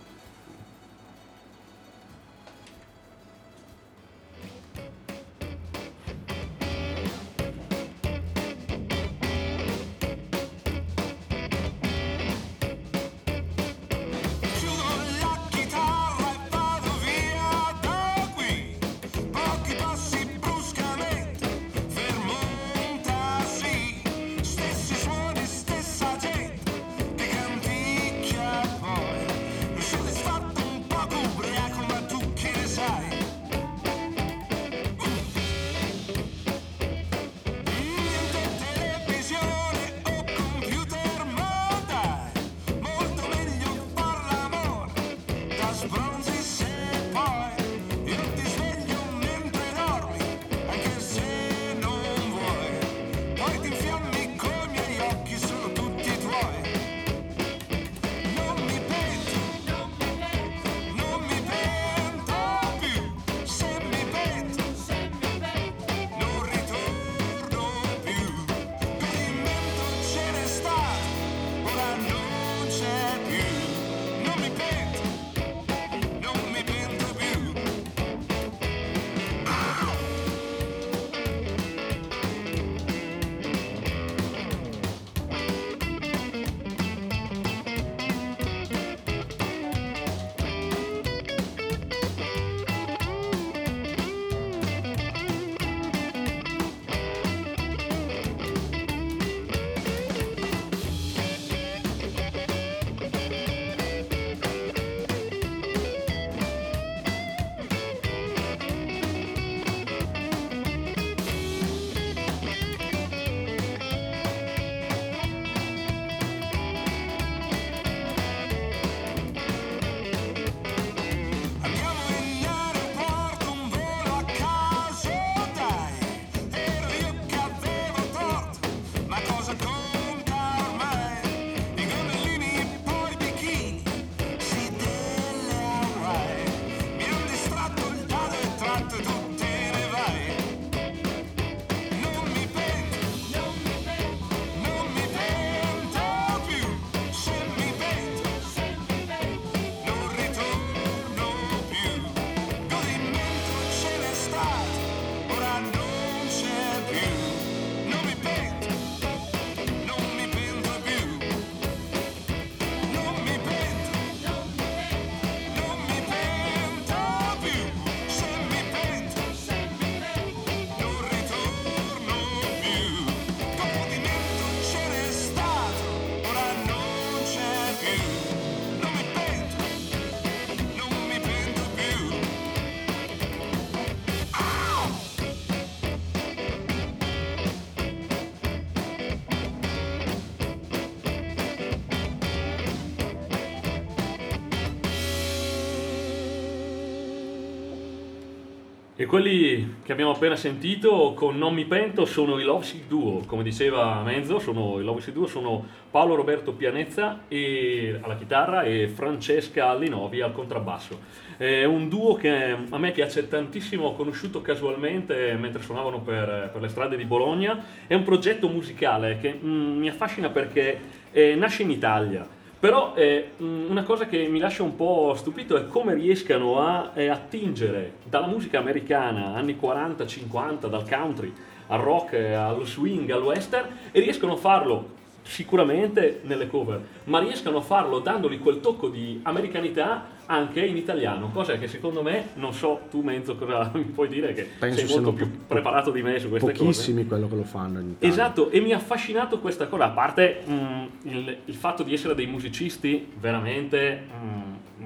Quelli 199.07 199.77
che 199.83 199.91
abbiamo 199.91 200.11
appena 200.11 200.35
sentito 200.35 201.13
con 201.15 201.37
Non 201.37 201.53
mi 201.53 201.65
pento 201.65 202.05
sono 202.05 202.37
i 202.39 202.43
Lovesick 202.43 202.87
Duo, 202.87 203.23
come 203.25 203.41
diceva 203.41 204.03
Menzo, 204.03 204.37
sono 204.37 204.79
i 204.79 204.83
Lovesick 204.83 205.13
Duo 205.13 205.25
sono 205.25 205.65
Paolo 205.89 206.13
Roberto 206.13 206.53
Pianezza 206.53 207.21
e, 207.27 207.97
alla 207.99 208.15
chitarra 208.15 208.61
e 208.63 208.87
Francesca 208.87 209.69
Allinovi 209.69 210.21
al 210.21 210.33
contrabbasso. 210.33 210.99
È 211.37 211.63
un 211.63 211.89
duo 211.89 212.15
che 212.15 212.55
a 212.69 212.77
me 212.77 212.91
piace 212.91 213.27
tantissimo, 213.27 213.87
ho 213.87 213.95
conosciuto 213.95 214.41
casualmente 214.41 215.33
mentre 215.39 215.63
suonavano 215.63 216.01
per, 216.01 216.49
per 216.51 216.61
le 216.61 216.67
strade 216.67 216.97
di 216.97 217.05
Bologna. 217.05 217.63
È 217.87 217.95
un 217.95 218.03
progetto 218.03 218.47
musicale 218.47 219.17
che 219.19 219.39
mm, 219.41 219.77
mi 219.77 219.89
affascina 219.89 220.29
perché 220.29 220.79
eh, 221.11 221.35
nasce 221.35 221.63
in 221.63 221.71
Italia 221.71 222.36
però 222.59 222.93
eh, 222.95 223.31
una 223.37 223.83
cosa 223.83 224.07
che 224.07 224.27
mi 224.27 224.39
lascia 224.39 224.63
un 224.63 224.75
po' 224.75 225.13
stupito 225.15 225.55
è 225.57 225.67
come 225.67 225.93
riescano 225.93 226.59
a 226.59 226.91
eh, 226.95 227.07
attingere 227.07 227.93
dalla 228.03 228.27
musica 228.27 228.57
americana 228.57 229.35
anni 229.35 229.57
40-50, 229.61 230.67
dal 230.67 230.87
country 230.87 231.33
al 231.67 231.79
rock, 231.79 232.13
allo 232.13 232.65
swing, 232.65 233.09
al 233.11 233.21
western 233.21 233.67
e 233.91 233.99
riescono 233.99 234.33
a 234.33 234.37
farlo 234.37 234.95
sicuramente 235.27 236.21
nelle 236.23 236.47
cover, 236.47 236.81
ma 237.05 237.19
riescano 237.19 237.57
a 237.57 237.61
farlo 237.61 237.99
dandogli 237.99 238.39
quel 238.39 238.59
tocco 238.59 238.87
di 238.89 239.19
americanità 239.23 240.15
anche 240.25 240.65
in 240.65 240.75
italiano, 240.75 241.29
cosa 241.31 241.57
che 241.57 241.67
secondo 241.67 242.01
me, 242.03 242.29
non 242.35 242.53
so 242.53 242.81
tu 242.89 243.01
Menzo 243.01 243.35
cosa 243.35 243.69
mi 243.75 243.83
puoi 243.83 244.07
dire 244.07 244.33
che 244.33 244.47
Penso 244.59 244.85
sei 244.85 244.89
molto 244.95 245.13
più 245.13 245.29
po- 245.29 245.37
preparato 245.47 245.91
di 245.91 246.01
me 246.01 246.19
su 246.19 246.29
queste 246.29 246.51
Pochissimi 246.51 247.03
cose. 247.03 247.07
quello 247.07 247.27
che 247.27 247.35
lo 247.35 247.43
fanno 247.43 247.79
in 247.79 247.89
Italia. 247.91 248.09
Esatto, 248.13 248.49
e 248.49 248.59
mi 248.61 248.71
ha 248.73 248.77
affascinato 248.77 249.39
questa 249.39 249.67
cosa, 249.67 249.85
a 249.85 249.89
parte 249.89 250.43
mm, 250.49 250.83
il, 251.03 251.37
il 251.45 251.55
fatto 251.55 251.83
di 251.83 251.93
essere 251.93 252.15
dei 252.15 252.27
musicisti 252.27 253.07
veramente 253.19 254.03
mm, 254.21 254.83
mm, 254.83 254.85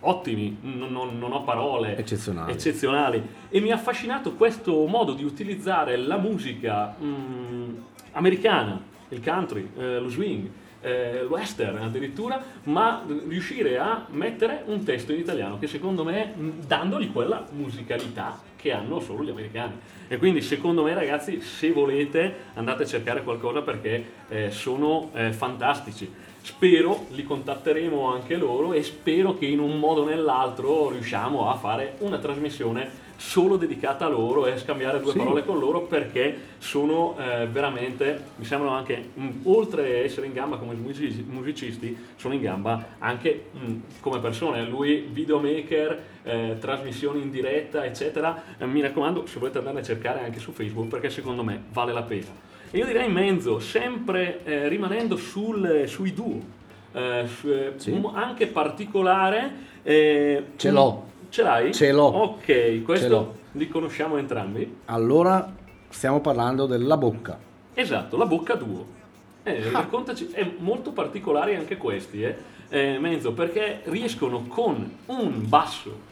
ottimi, 0.00 0.56
non, 0.60 0.90
non- 0.92 1.18
non 1.18 1.32
ho 1.32 1.42
parole, 1.42 1.96
Eccezionali. 1.96 2.52
eccezionali. 2.52 3.22
E 3.48 3.60
mi 3.60 3.70
ha 3.70 3.74
affascinato 3.76 4.32
questo 4.34 4.84
modo 4.86 5.12
di 5.14 5.24
utilizzare 5.24 5.96
la 5.96 6.16
musica 6.18 6.94
mm, 7.02 7.74
americana, 8.12 8.82
il 9.08 9.22
country, 9.22 9.70
eh, 9.76 9.98
lo 9.98 10.08
swing, 10.08 10.48
eh, 10.80 11.24
western 11.28 11.78
addirittura, 11.78 12.42
ma 12.64 13.04
riuscire 13.26 13.78
a 13.78 14.06
mettere 14.10 14.62
un 14.66 14.84
testo 14.84 15.12
in 15.12 15.20
italiano 15.20 15.58
che 15.58 15.66
secondo 15.66 16.04
me 16.04 16.32
mh, 16.34 16.66
dandogli 16.66 17.10
quella 17.12 17.44
musicalità 17.50 18.40
che 18.56 18.72
hanno 18.72 19.00
solo 19.00 19.22
gli 19.22 19.30
americani. 19.30 19.74
E 20.08 20.16
quindi 20.18 20.40
secondo 20.40 20.82
me 20.82 20.94
ragazzi 20.94 21.40
se 21.40 21.70
volete 21.70 22.34
andate 22.54 22.84
a 22.84 22.86
cercare 22.86 23.22
qualcosa 23.22 23.62
perché 23.62 24.04
eh, 24.28 24.50
sono 24.50 25.10
eh, 25.14 25.32
fantastici. 25.32 26.10
Spero 26.40 27.06
li 27.10 27.24
contatteremo 27.24 28.10
anche 28.10 28.36
loro 28.36 28.72
e 28.72 28.82
spero 28.82 29.36
che 29.36 29.46
in 29.46 29.58
un 29.58 29.78
modo 29.78 30.02
o 30.02 30.04
nell'altro 30.06 30.90
riusciamo 30.90 31.50
a 31.50 31.56
fare 31.56 31.96
una 31.98 32.18
trasmissione 32.18 33.06
solo 33.20 33.56
dedicata 33.56 34.06
a 34.06 34.08
loro 34.08 34.46
e 34.46 34.52
a 34.52 34.56
scambiare 34.56 35.00
due 35.00 35.10
Sì. 35.10 35.18
parole 35.18 35.44
con 35.44 35.58
loro 35.58 35.80
perché 35.82 36.38
sono 36.58 37.16
eh, 37.18 37.48
veramente, 37.48 38.22
mi 38.36 38.44
sembrano 38.44 38.76
anche, 38.76 39.08
mh, 39.12 39.28
oltre 39.42 39.82
a 39.82 39.96
essere 40.04 40.26
in 40.26 40.32
gamba 40.32 40.56
come 40.56 40.74
musici- 40.74 41.24
musicisti, 41.28 41.96
sono 42.14 42.34
in 42.34 42.40
gamba 42.40 42.90
anche 42.98 43.46
mh, 43.52 43.74
come 44.00 44.20
persone. 44.20 44.64
Lui 44.64 45.08
videomaker, 45.10 46.00
eh, 46.22 46.56
trasmissioni 46.60 47.20
in 47.20 47.30
diretta, 47.30 47.84
eccetera. 47.84 48.40
Eh, 48.56 48.66
mi 48.66 48.80
raccomando, 48.80 49.26
se 49.26 49.40
volete 49.40 49.58
andare 49.58 49.80
a 49.80 49.82
cercare 49.82 50.20
anche 50.22 50.38
su 50.38 50.52
Facebook 50.52 50.86
perché 50.88 51.10
secondo 51.10 51.42
me 51.42 51.60
vale 51.72 51.92
la 51.92 52.02
pena. 52.02 52.46
E 52.70 52.78
io 52.78 52.86
direi 52.86 53.10
Menzo, 53.10 53.58
sempre 53.58 54.44
eh, 54.44 54.68
rimanendo 54.68 55.16
sul- 55.16 55.84
sui 55.88 56.14
duo, 56.14 56.38
eh, 56.92 57.24
su- 57.26 57.72
Sì. 57.76 58.00
anche 58.14 58.46
particolare. 58.46 59.66
eh, 59.82 60.42
Ce 60.56 60.70
l'ho. 60.70 61.06
Ce 61.30 61.42
l'hai? 61.42 61.72
Ce 61.74 61.92
l'ho. 61.92 62.04
Ok, 62.06 62.82
questo 62.82 63.08
l'ho. 63.08 63.34
li 63.52 63.68
conosciamo 63.68 64.16
entrambi. 64.16 64.78
Allora, 64.86 65.52
stiamo 65.88 66.20
parlando 66.20 66.66
della 66.66 66.96
bocca. 66.96 67.38
Esatto, 67.74 68.16
la 68.16 68.26
bocca 68.26 68.54
duo. 68.54 68.96
Eh, 69.42 69.68
Ah. 69.68 69.80
raccontaci, 69.80 70.30
è 70.32 70.50
molto 70.58 70.92
particolari 70.92 71.54
anche 71.54 71.76
questi, 71.76 72.22
eh, 72.22 72.36
eh, 72.68 72.98
Menzo, 72.98 73.32
perché 73.32 73.80
riescono 73.84 74.42
con 74.48 74.90
un 75.06 75.48
basso 75.48 76.06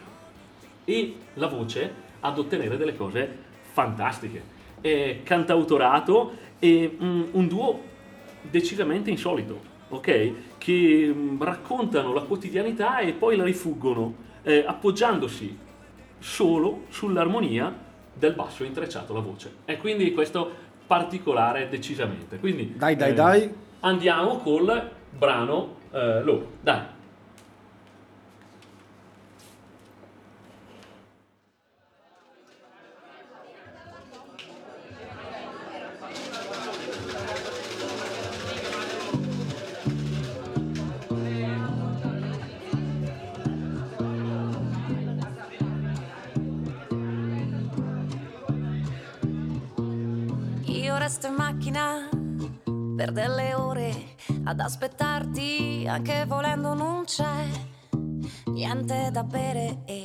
e 0.85 1.15
la 1.35 1.47
voce 1.49 1.93
ad 2.21 2.39
ottenere 2.39 2.77
delle 2.77 2.97
cose 2.97 3.37
fantastiche. 3.73 4.55
È 4.81 5.21
cantautorato 5.23 6.33
e 6.59 6.97
mm, 7.03 7.23
un 7.33 7.49
duo 7.49 7.81
decisamente 8.43 9.11
insolito, 9.11 9.61
ok? 9.89 10.33
Che 10.59 11.13
mm, 11.15 11.43
raccontano 11.43 12.13
la 12.13 12.23
quotidianità 12.23 12.99
e 13.01 13.13
poi 13.13 13.37
la 13.37 13.45
rifuggono, 13.45 14.25
eh, 14.47 14.65
appoggiandosi 14.65 15.59
solo 16.21 16.85
sull'armonia 16.89 17.75
del 18.15 18.33
basso 18.33 18.63
intrecciato 18.63 19.13
alla 19.13 19.21
voce. 19.21 19.53
E 19.65 19.77
quindi 19.77 20.13
questo 20.13 20.65
particolare 20.87 21.69
decisamente. 21.69 22.39
Quindi, 22.39 22.75
Dai, 22.77 22.95
dai, 22.95 23.11
eh, 23.11 23.15
dai. 23.15 23.55
Andiamo 23.81 24.39
col 24.39 24.89
brano 25.11 25.75
eh, 25.91 26.23
Low. 26.23 26.47
Dai. 26.61 26.95
Ad 54.47 54.61
aspettarti, 54.61 55.87
anche 55.89 56.25
volendo 56.25 56.73
non 56.73 57.05
c'è 57.05 57.49
niente 58.47 59.11
da 59.11 59.25
bere 59.25 59.83
e 59.85 60.03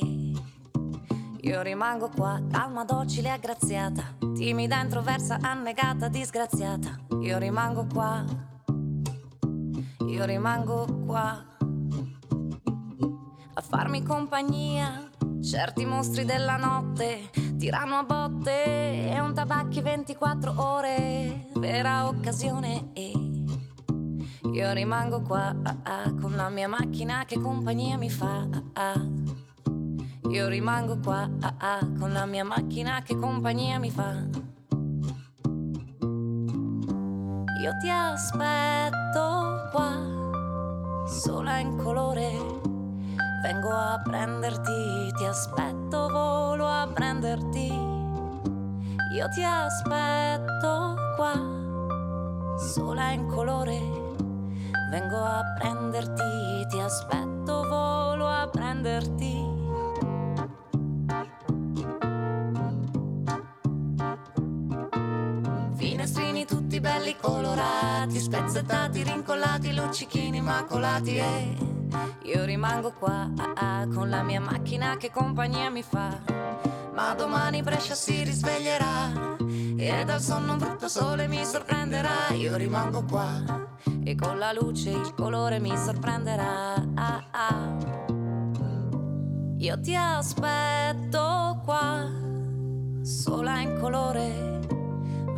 io 1.40 1.62
rimango 1.62 2.08
qua, 2.08 2.40
calma, 2.50 2.84
docile, 2.84 3.30
aggraziata, 3.30 4.02
timida, 4.34 4.80
introversa, 4.80 5.38
annegata, 5.40 6.08
disgraziata. 6.08 6.98
Io 7.20 7.38
rimango 7.38 7.86
qua, 7.92 8.24
io 10.06 10.24
rimango 10.24 11.04
qua 11.06 11.44
a 13.54 13.60
farmi 13.60 14.02
compagnia. 14.02 15.08
Certi 15.40 15.84
mostri 15.84 16.24
della 16.24 16.56
notte 16.56 17.30
tirano 17.58 17.96
a 17.96 18.04
botte 18.04 19.10
e 19.10 19.18
un 19.18 19.34
tabacchi 19.34 19.80
24 19.80 20.54
ore, 20.56 21.48
vera 21.54 22.06
occasione 22.06 22.90
e 22.92 23.31
io 24.52 24.70
rimango 24.74 25.22
qua 25.22 25.54
ah, 25.62 25.76
ah, 25.82 26.14
con 26.20 26.36
la 26.36 26.50
mia 26.50 26.68
macchina 26.68 27.24
che 27.24 27.40
compagnia 27.40 27.96
mi 27.96 28.10
fa. 28.10 28.46
ah, 28.50 28.92
ah. 28.92 29.06
Io 30.28 30.48
rimango 30.48 30.98
qua 30.98 31.26
ah, 31.40 31.54
ah, 31.56 31.88
con 31.98 32.12
la 32.12 32.26
mia 32.26 32.44
macchina 32.44 33.00
che 33.02 33.16
compagnia 33.16 33.78
mi 33.78 33.90
fa. 33.90 34.12
Io 37.62 37.76
ti 37.80 37.88
aspetto 37.88 39.68
qua, 39.72 41.06
sola 41.06 41.58
in 41.58 41.78
colore. 41.78 42.30
Vengo 43.42 43.70
a 43.70 44.00
prenderti, 44.04 45.12
ti 45.16 45.24
aspetto, 45.24 46.08
volo 46.08 46.66
a 46.66 46.86
prenderti. 46.92 47.72
Io 49.14 49.28
ti 49.28 49.42
aspetto 49.44 50.94
qua, 51.16 51.32
sola 52.58 53.12
in 53.12 53.26
colore. 53.28 54.01
Vengo 54.92 55.24
a 55.24 55.42
prenderti, 55.58 56.66
ti 56.68 56.78
aspetto, 56.78 57.66
volo 57.66 58.26
a 58.26 58.46
prenderti. 58.46 59.42
Finestrini 65.76 66.44
tutti 66.44 66.78
belli 66.78 67.16
colorati, 67.16 68.20
spezzettati, 68.20 69.02
rincollati, 69.02 69.74
luccichini 69.74 70.36
immacolati 70.36 71.16
e 71.16 71.56
io 72.24 72.44
rimango 72.44 72.92
qua 72.92 73.30
ah, 73.34 73.52
ah, 73.54 73.86
con 73.86 74.10
la 74.10 74.22
mia 74.22 74.42
macchina 74.42 74.98
che 74.98 75.10
compagnia 75.10 75.70
mi 75.70 75.82
fa. 75.82 76.20
Ma 76.92 77.14
domani 77.14 77.62
Brescia 77.62 77.94
si 77.94 78.22
risveglierà 78.24 79.40
e 79.86 80.04
dal 80.04 80.20
sonno 80.20 80.52
un 80.52 80.58
brutto 80.58 80.88
sole 80.88 81.26
mi 81.26 81.44
sorprenderà. 81.44 82.28
Io 82.34 82.56
rimango 82.56 83.04
qua 83.04 83.42
e 84.04 84.14
con 84.14 84.38
la 84.38 84.52
luce 84.52 84.90
il 84.90 85.12
colore 85.14 85.58
mi 85.58 85.76
sorprenderà. 85.76 86.74
Ah, 86.94 87.24
ah. 87.30 87.76
Io 89.56 89.80
ti 89.80 89.94
aspetto 89.94 91.60
qua, 91.64 92.08
sola 93.02 93.60
in 93.60 93.78
colore. 93.80 94.60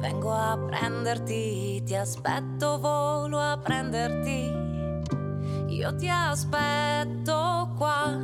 Vengo 0.00 0.32
a 0.32 0.58
prenderti, 0.58 1.82
ti 1.84 1.94
aspetto, 1.94 2.78
volo 2.78 3.38
a 3.38 3.56
prenderti. 3.56 4.62
Io 5.68 5.94
ti 5.96 6.08
aspetto 6.08 7.72
qua, 7.76 8.18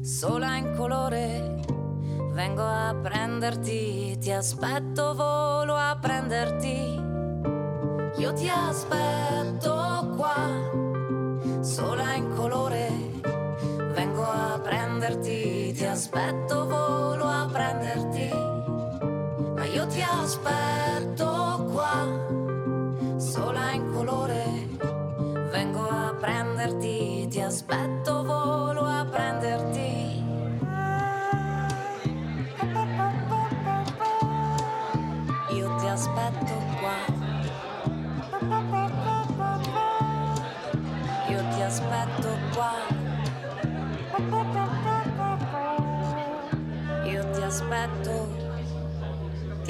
sola 0.00 0.56
in 0.56 0.74
colore. 0.76 1.61
Vengo 2.32 2.62
a 2.62 2.94
prenderti, 3.00 4.16
ti 4.18 4.30
aspetto, 4.30 5.14
volo 5.14 5.76
a 5.76 5.96
prenderti. 6.00 7.00
Io 8.16 8.32
ti 8.32 8.48
aspetto 8.48 10.14
qua, 10.16 11.60
sola 11.60 12.14
in 12.14 12.30
colore, 12.34 12.88
vengo 13.94 14.22
a 14.22 14.58
prenderti, 14.62 15.72
ti 15.72 15.84
aspetto, 15.84 16.61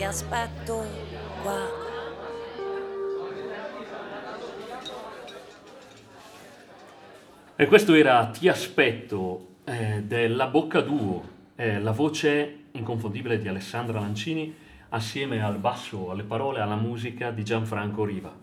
Ti 0.02 0.08
aspetto 0.08 0.84
qua. 1.44 1.60
E 7.54 7.66
questo 7.66 7.94
era 7.94 8.26
Ti 8.26 8.48
aspetto 8.48 9.58
eh, 9.62 10.02
della 10.02 10.48
Bocca 10.48 10.80
Duo, 10.80 11.22
eh, 11.54 11.78
la 11.78 11.92
voce 11.92 12.64
inconfondibile 12.72 13.38
di 13.38 13.46
Alessandra 13.46 14.00
Lancini 14.00 14.52
assieme 14.88 15.40
al 15.40 15.58
basso, 15.58 16.10
alle 16.10 16.24
parole, 16.24 16.58
alla 16.58 16.74
musica 16.74 17.30
di 17.30 17.44
Gianfranco 17.44 18.04
Riva. 18.04 18.36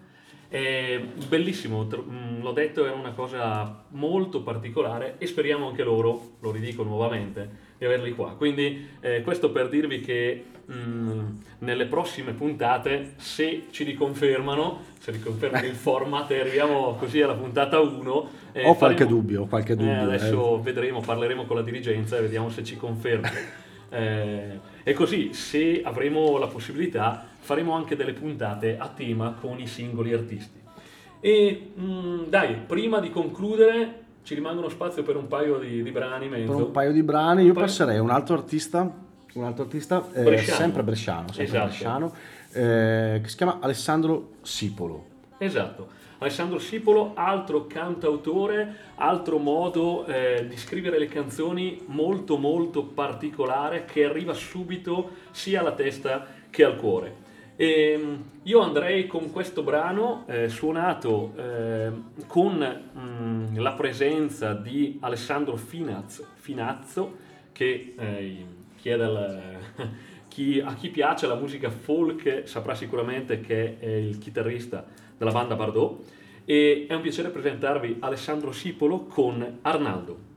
È 0.48 0.98
bellissimo, 1.28 1.84
mm, 1.84 2.42
l'ho 2.42 2.54
detto, 2.54 2.86
è 2.86 2.92
una 2.92 3.12
cosa 3.12 3.84
molto 3.90 4.44
particolare 4.44 5.16
e 5.18 5.28
speriamo 5.28 5.68
anche 5.68 5.84
loro, 5.84 6.38
lo 6.40 6.52
ridico 6.52 6.84
nuovamente, 6.84 7.68
di 7.80 7.86
averli 7.86 8.12
qua. 8.12 8.36
Quindi 8.38 8.90
eh, 9.00 9.22
questo 9.22 9.52
per 9.52 9.70
dirvi 9.70 10.02
che 10.02 10.44
mm, 10.70 11.20
nelle 11.60 11.86
prossime 11.86 12.34
puntate, 12.34 13.14
se 13.16 13.68
ci 13.72 13.86
riconfermano, 13.86 14.84
se 15.00 15.12
riconfermano 15.12 15.66
il 15.66 15.74
format 15.76 16.30
e 16.32 16.42
arriviamo 16.42 16.96
così 16.96 17.22
alla 17.22 17.36
puntata 17.36 17.80
1, 17.80 18.30
Ho 18.64 18.76
qualche 18.76 19.06
dubbio, 19.06 19.44
ho 19.44 19.48
qualche 19.48 19.76
dubbio, 19.76 19.92
eh. 19.92 20.16
adesso 20.16 20.62
vedremo, 20.62 21.00
parleremo 21.00 21.46
con 21.46 21.56
la 21.56 21.62
dirigenza 21.62 22.18
e 22.18 22.22
vediamo 22.22 22.50
se 22.50 22.64
ci 22.64 22.76
conferma. 22.76 23.32
Eh, 23.92 24.60
e 24.84 24.94
così, 24.94 25.34
se 25.34 25.82
avremo 25.84 26.38
la 26.38 26.46
possibilità, 26.46 27.26
faremo 27.40 27.74
anche 27.74 27.96
delle 27.96 28.14
puntate 28.14 28.78
a 28.78 28.88
tema 28.88 29.36
con 29.42 29.60
i 29.60 29.66
singoli 29.66 30.14
artisti. 30.14 30.60
E 31.20 31.72
mm, 31.80 32.26
dai, 32.28 32.54
prima 32.54 33.00
di 33.00 33.10
concludere, 33.10 34.09
ci 34.30 34.36
rimangono 34.36 34.70
spazio 34.70 35.02
per 35.02 35.16
un 35.16 35.26
paio 35.26 35.58
di, 35.58 35.82
di 35.82 35.90
brani 35.90 36.26
in 36.26 36.30
Per 36.30 36.40
mezzo. 36.42 36.56
un 36.58 36.70
paio 36.70 36.92
di 36.92 37.02
brani 37.02 37.46
io 37.46 37.54
passerei 37.54 37.98
a 37.98 38.02
un 38.04 38.12
altro 38.12 38.36
artista, 38.36 38.82
un 39.34 39.44
altro 39.44 39.64
artista 39.64 40.06
eh, 40.14 40.22
Bresciano. 40.22 40.56
sempre 40.58 40.84
bresciano, 40.84 41.32
sempre 41.32 41.44
Esatto. 41.46 41.66
bresciano 41.66 42.14
eh, 42.52 43.20
che 43.24 43.28
si 43.28 43.36
chiama 43.36 43.58
Alessandro 43.60 44.34
Sipolo. 44.44 45.04
Esatto. 45.40 45.88
Alessandro 46.20 46.60
Sipolo, 46.60 47.14
altro 47.16 47.66
cantautore, 47.66 48.76
altro 48.98 49.40
modo 49.40 50.06
eh, 50.06 50.46
di 50.48 50.58
scrivere 50.58 51.00
le 51.00 51.08
canzoni 51.08 51.82
molto 51.88 52.38
molto 52.38 52.84
particolare 52.84 53.86
che 53.86 54.06
arriva 54.06 54.34
subito 54.36 55.10
sia 55.32 55.62
alla 55.62 55.72
testa 55.72 56.28
che 56.52 56.64
al 56.64 56.76
cuore. 56.76 57.28
E, 57.62 58.00
io 58.44 58.62
andrei 58.62 59.06
con 59.06 59.34
questo 59.34 59.64
brano 59.64 60.24
eh, 60.28 60.48
suonato 60.48 61.34
eh, 61.36 61.92
con 62.26 62.84
mm, 62.98 63.58
la 63.58 63.74
presenza 63.74 64.54
di 64.54 64.98
Alessandro 65.02 65.58
Finaz- 65.58 66.26
Finazzo 66.36 67.18
che 67.52 67.96
eh, 67.98 68.46
chi 68.78 68.88
è 68.88 68.96
dal- 68.96 69.58
chi- 70.30 70.62
a 70.64 70.74
chi 70.74 70.88
piace 70.88 71.28
la 71.28 71.36
musica 71.36 71.70
folk 71.70 72.44
saprà 72.46 72.76
sicuramente 72.76 73.42
che 73.42 73.78
è 73.78 73.90
il 73.90 74.20
chitarrista 74.20 74.86
della 75.18 75.32
banda 75.32 75.56
Bardot 75.56 76.10
e 76.46 76.86
è 76.88 76.94
un 76.94 77.02
piacere 77.02 77.28
presentarvi 77.28 77.98
Alessandro 78.00 78.54
Sipolo 78.54 79.04
con 79.04 79.60
Arnaldo. 79.64 80.29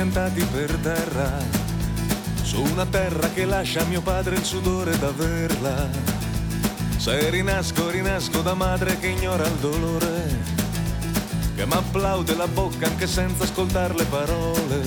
Piantati 0.00 0.42
per 0.44 0.74
terra, 0.76 1.30
su 2.40 2.62
una 2.62 2.86
terra 2.86 3.28
che 3.34 3.44
lascia 3.44 3.82
a 3.82 3.84
mio 3.84 4.00
padre 4.00 4.36
il 4.36 4.44
sudore 4.44 4.98
d'averla. 4.98 5.88
Se 6.96 7.28
rinasco, 7.28 7.90
rinasco 7.90 8.40
da 8.40 8.54
madre 8.54 8.98
che 8.98 9.08
ignora 9.08 9.44
il 9.44 9.56
dolore, 9.56 10.38
che 11.54 11.66
m'applaude 11.66 12.34
la 12.34 12.48
bocca 12.48 12.86
anche 12.86 13.06
senza 13.06 13.44
ascoltare 13.44 13.92
le 13.92 14.04
parole. 14.04 14.80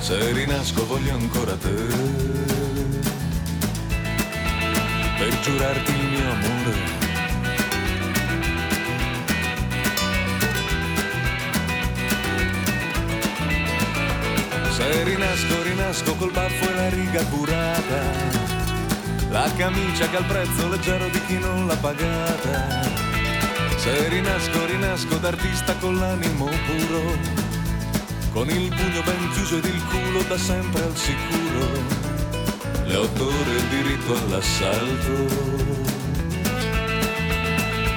Se 0.00 0.30
rinasco 0.30 0.84
voglio 0.86 1.14
ancora 1.14 1.56
te, 1.56 1.74
per 5.16 5.40
giurarti 5.40 5.90
il 5.90 6.06
mio 6.06 6.30
amore. 6.32 6.95
Se 14.86 15.02
rinasco, 15.02 15.62
rinasco 15.62 16.14
col 16.14 16.30
baffo 16.30 16.70
e 16.70 16.74
la 16.74 16.88
riga 16.88 17.24
curata, 17.24 18.02
la 19.30 19.50
camicia 19.56 20.08
che 20.08 20.16
ha 20.16 20.20
il 20.20 20.26
prezzo 20.26 20.68
leggero 20.68 21.08
di 21.08 21.20
chi 21.26 21.38
non 21.40 21.66
l'ha 21.66 21.74
pagata. 21.74 22.84
Se 23.76 24.08
rinasco, 24.08 24.64
rinasco 24.64 25.16
d'artista 25.16 25.74
con 25.80 25.96
l'animo 25.96 26.44
puro, 26.66 27.18
con 28.30 28.48
il 28.48 28.72
pugno 28.72 29.02
ben 29.02 29.28
chiuso 29.32 29.56
ed 29.56 29.64
il 29.64 29.82
culo 29.86 30.22
da 30.22 30.38
sempre 30.38 30.84
al 30.84 30.96
sicuro. 30.96 31.82
Le 32.84 32.94
otto 32.94 33.26
ore 33.26 33.56
il 33.56 33.64
diritto 33.64 34.16
all'assalto, 34.16 35.26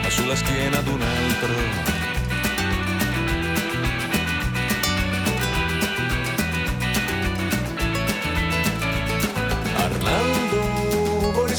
ma 0.01 0.09
sulla 0.09 0.35
schiena 0.35 0.81
d'un 0.81 1.01
altro. 1.01 1.98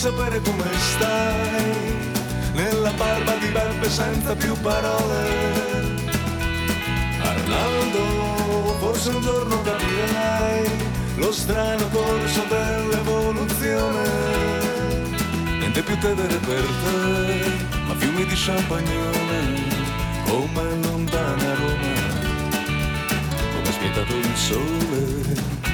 Sapere 0.00 0.40
come 0.40 0.64
stai? 0.78 1.98
Nella 2.54 2.90
barba 2.92 3.34
di 3.34 3.48
Beppe 3.48 3.90
senza 3.90 4.34
più 4.34 4.58
parole. 4.62 5.98
Arnaldo, 7.20 8.78
forse 8.80 9.10
un 9.10 9.20
giorno 9.20 9.60
capirai 9.60 10.70
lo 11.16 11.30
strano 11.30 11.86
corso 11.88 12.42
dell'evoluzione. 12.48 14.08
Niente 15.58 15.82
più 15.82 15.98
tevere 15.98 16.36
per 16.48 16.64
te, 16.82 17.52
ma 17.86 17.94
fiumi 17.96 18.24
di 18.24 18.34
champagnone, 18.34 19.38
come 20.24 20.62
lontana 20.80 21.54
Roma, 21.56 21.92
come 23.52 23.70
spietato 23.70 24.16
il 24.16 24.34
sole. 24.34 25.69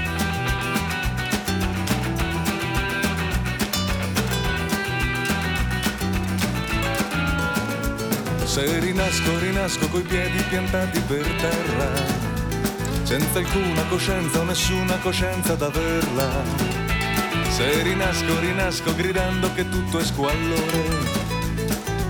Se 8.56 8.78
rinasco, 8.78 9.38
rinasco 9.38 9.86
coi 9.88 10.00
piedi 10.00 10.42
piantati 10.48 10.98
per 11.00 11.26
terra, 11.38 11.92
senza 13.02 13.38
alcuna 13.38 13.84
coscienza 13.84 14.40
o 14.40 14.44
nessuna 14.44 14.96
coscienza 14.96 15.54
d'averla. 15.56 16.26
Se 17.50 17.82
rinasco, 17.82 18.40
rinasco 18.40 18.94
gridando 18.94 19.52
che 19.52 19.68
tutto 19.68 19.98
è 19.98 20.04
squallore, 20.04 20.84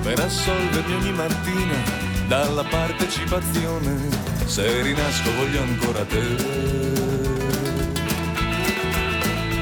per 0.04 0.20
assolvermi 0.20 0.94
ogni 0.94 1.12
mattina 1.14 1.82
dalla 2.28 2.62
partecipazione. 2.62 4.08
Se 4.44 4.82
rinasco 4.82 5.34
voglio 5.34 5.62
ancora 5.62 6.04
te. 6.04 6.24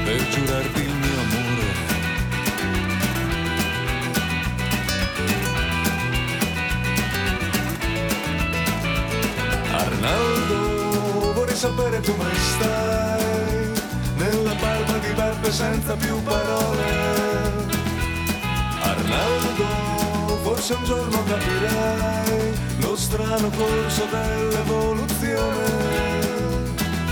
Per 0.03 0.27
giurarti 0.29 0.94
barbe 15.45 15.51
senza 15.51 15.95
più 15.95 16.21
parole. 16.23 16.83
Arnaldo, 18.81 20.39
forse 20.43 20.73
un 20.73 20.83
giorno 20.83 21.23
capirai 21.23 22.53
lo 22.79 22.95
strano 22.95 23.49
corso 23.49 24.07
dell'evoluzione. 24.09 25.63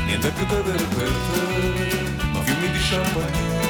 Niente 0.06 0.30
più 0.30 0.46
che 0.48 0.56
per 0.56 0.82
te, 0.82 1.10
ma 2.32 2.42
fiumi 2.42 2.72
di 2.72 2.80
champagne, 2.80 3.63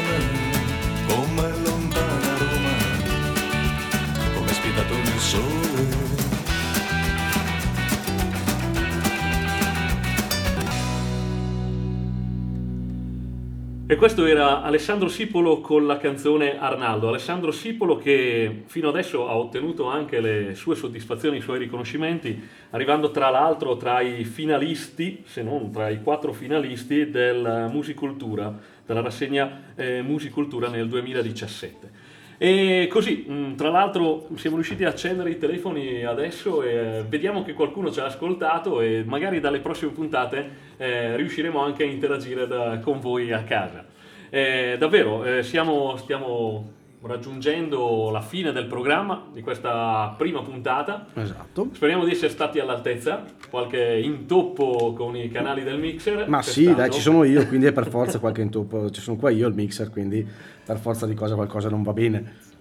E 13.93 13.95
questo 13.95 14.25
era 14.25 14.63
Alessandro 14.63 15.07
Sipolo 15.07 15.61
con 15.61 15.85
la 15.85 15.97
canzone 15.97 16.57
Arnaldo. 16.57 17.09
Alessandro 17.09 17.51
Sipolo 17.51 17.95
che 17.95 18.63
fino 18.65 18.89
adesso 18.89 19.29
ha 19.29 19.37
ottenuto 19.37 19.85
anche 19.85 20.19
le 20.19 20.55
sue 20.55 20.75
soddisfazioni, 20.75 21.37
i 21.37 21.41
suoi 21.41 21.59
riconoscimenti, 21.59 22.41
arrivando 22.71 23.11
tra 23.11 23.29
l'altro 23.29 23.77
tra 23.77 24.01
i 24.01 24.23
finalisti, 24.23 25.21
se 25.27 25.43
non 25.43 25.71
tra 25.71 25.89
i 25.89 26.01
quattro 26.01 26.33
finalisti 26.33 27.11
del 27.11 27.69
Musicultura, 27.71 28.57
della 28.83 29.01
rassegna 29.01 29.75
eh, 29.75 30.01
Musicultura 30.01 30.69
nel 30.69 30.87
2017. 30.87 32.12
E 32.45 32.87
così, 32.89 33.23
mh, 33.25 33.55
tra 33.55 33.69
l'altro, 33.69 34.27
siamo 34.35 34.57
riusciti 34.57 34.83
a 34.83 34.89
accendere 34.89 35.29
i 35.29 35.37
telefoni 35.37 36.03
adesso 36.03 36.61
e 36.61 36.73
eh, 36.97 37.03
vediamo 37.07 37.41
che 37.41 37.53
qualcuno 37.53 37.89
ci 37.89 38.01
ha 38.01 38.05
ascoltato 38.07 38.81
e 38.81 39.05
magari 39.07 39.39
dalle 39.39 39.61
prossime 39.61 39.93
puntate 39.93 40.49
eh, 40.75 41.15
riusciremo 41.15 41.57
anche 41.63 41.83
a 41.83 41.85
interagire 41.85 42.45
da- 42.45 42.79
con 42.79 42.99
voi 42.99 43.31
a 43.31 43.43
casa. 43.43 43.85
Eh, 44.29 44.75
davvero, 44.77 45.23
eh, 45.23 45.41
siamo, 45.41 45.95
stiamo 45.95 46.69
raggiungendo 47.03 48.09
la 48.11 48.21
fine 48.21 48.51
del 48.51 48.65
programma 48.65 49.27
di 49.31 49.41
questa 49.41 50.13
prima 50.17 50.41
puntata. 50.41 51.07
Esatto. 51.13 51.69
Speriamo 51.73 52.05
di 52.05 52.11
essere 52.11 52.29
stati 52.29 52.59
all'altezza, 52.59 53.23
qualche 53.49 53.99
intoppo 54.01 54.93
con 54.93 55.15
i 55.15 55.29
canali 55.29 55.63
del 55.63 55.79
mixer. 55.79 56.27
Ma 56.27 56.41
sì, 56.41 56.63
quest'anno. 56.63 56.77
dai, 56.77 56.91
ci 56.91 57.01
sono 57.01 57.23
io, 57.23 57.45
quindi 57.47 57.65
è 57.67 57.71
per 57.71 57.87
forza 57.89 58.19
qualche 58.19 58.41
intoppo. 58.41 58.89
Ci 58.89 59.01
sono 59.01 59.17
qua 59.17 59.29
io 59.29 59.47
il 59.47 59.53
mixer, 59.53 59.89
quindi 59.89 60.25
per 60.65 60.77
forza 60.77 61.05
di 61.05 61.13
cosa 61.13 61.35
qualcosa 61.35 61.69
non 61.69 61.83
va 61.83 61.93
bene. 61.93 62.51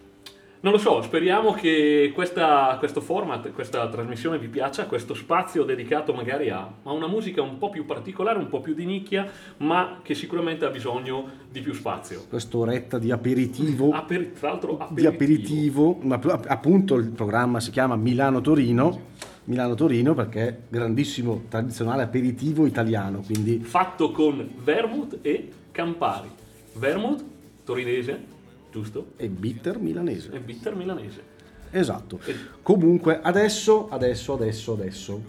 Non 0.64 0.70
lo 0.70 0.78
so, 0.78 1.02
speriamo 1.02 1.54
che 1.54 2.12
questa- 2.14 2.76
questo 2.78 3.00
format, 3.00 3.50
questa 3.50 3.88
trasmissione 3.88 4.38
vi 4.38 4.46
piaccia, 4.46 4.86
questo 4.86 5.12
spazio 5.12 5.64
dedicato 5.64 6.12
magari 6.12 6.50
a, 6.50 6.58
a 6.84 6.92
una 6.92 7.08
musica 7.08 7.42
un 7.42 7.58
po' 7.58 7.68
più 7.68 7.84
particolare, 7.84 8.38
un 8.38 8.46
po' 8.46 8.60
più 8.60 8.72
di 8.72 8.84
nicchia, 8.86 9.28
ma 9.56 9.98
che 10.02 10.14
sicuramente 10.14 10.64
ha 10.64 10.68
bisogno 10.70 11.28
di 11.50 11.60
più 11.62 11.72
spazio. 11.72 12.26
Quest'oretta 12.28 13.00
di 13.00 13.10
aperitivo. 13.10 13.90
Aper- 13.90 14.38
tra 14.38 14.50
l'altro 14.50 14.86
di 14.90 15.04
aperitivo, 15.04 15.98
ma 16.02 16.20
appunto 16.46 16.94
il 16.94 17.08
programma 17.08 17.58
si 17.58 17.72
chiama 17.72 17.96
Milano-Torino, 17.96 19.00
Milano-Torino 19.46 20.14
perché 20.14 20.46
è 20.46 20.56
grandissimo 20.68 21.42
tradizionale 21.48 22.04
aperitivo 22.04 22.66
italiano, 22.66 23.20
quindi 23.26 23.58
Fatto 23.58 24.12
con 24.12 24.48
vermouth 24.62 25.18
e 25.22 25.48
Campari. 25.72 26.30
Vermouth 26.74 27.24
torinese, 27.64 28.40
giusto? 28.72 29.12
è 29.16 29.28
bitter 29.28 29.78
milanese. 29.78 30.30
E 30.32 30.40
bitter 30.40 30.74
milanese. 30.74 31.22
Esatto. 31.70 32.18
Comunque 32.62 33.20
adesso, 33.22 33.88
adesso, 33.90 34.32
adesso, 34.34 34.72
adesso 34.72 35.22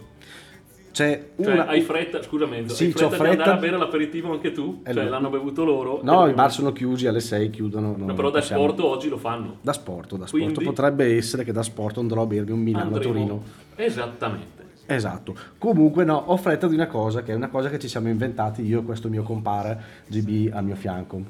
c'è 0.92 1.30
Cioè, 1.40 1.48
una... 1.52 1.66
hai 1.66 1.80
fretta, 1.80 2.22
scusa 2.22 2.46
Menzo, 2.46 2.74
Sì, 2.74 2.84
hai 2.84 2.92
c'ho 2.92 3.08
fretta 3.08 3.16
di 3.24 3.30
andare 3.30 3.36
fretta. 3.36 3.52
a 3.52 3.56
bere 3.60 3.76
l'aperitivo 3.78 4.30
anche 4.32 4.52
tu? 4.52 4.80
Eh, 4.84 4.92
cioè, 4.92 5.04
no. 5.04 5.10
l'hanno 5.10 5.30
bevuto 5.30 5.64
loro? 5.64 6.00
No, 6.04 6.26
E 6.26 6.30
i 6.30 6.34
bar 6.34 6.52
sono 6.52 6.72
chiusi 6.72 7.06
alle 7.06 7.18
6, 7.20 7.50
chiudono. 7.50 7.94
no, 7.96 8.14
però 8.14 8.30
da 8.30 8.38
possiamo- 8.40 8.62
sport 8.62 8.80
oggi 8.80 9.08
lo 9.08 9.16
fanno. 9.16 9.56
Da 9.60 9.72
sport, 9.72 10.16
da 10.16 10.26
sport. 10.26 10.30
Quindi- 10.30 10.64
Potrebbe 10.64 11.16
essere 11.16 11.42
che 11.44 11.52
da 11.52 11.62
sport 11.62 11.98
andrò 11.98 12.22
a 12.22 12.26
bermi 12.26 12.52
un 12.52 12.60
Milano-Torino. 12.60 13.20
Andremo- 13.20 13.42
Esattamente. 13.76 14.62
Esatto. 14.86 15.34
Comunque 15.58 16.04
no, 16.04 16.14
ho 16.26 16.36
fretta 16.36 16.68
di 16.68 16.74
una 16.74 16.86
cosa, 16.86 17.22
che 17.22 17.32
è 17.32 17.34
una 17.34 17.48
cosa 17.48 17.70
che 17.70 17.78
ci 17.78 17.88
siamo 17.88 18.08
inventati 18.08 18.62
io 18.62 18.80
e 18.80 18.84
questo 18.84 19.08
mio 19.08 19.22
compare 19.22 19.82
GB 20.08 20.50
al 20.52 20.62
mio 20.64 20.76
fianco. 20.76 21.22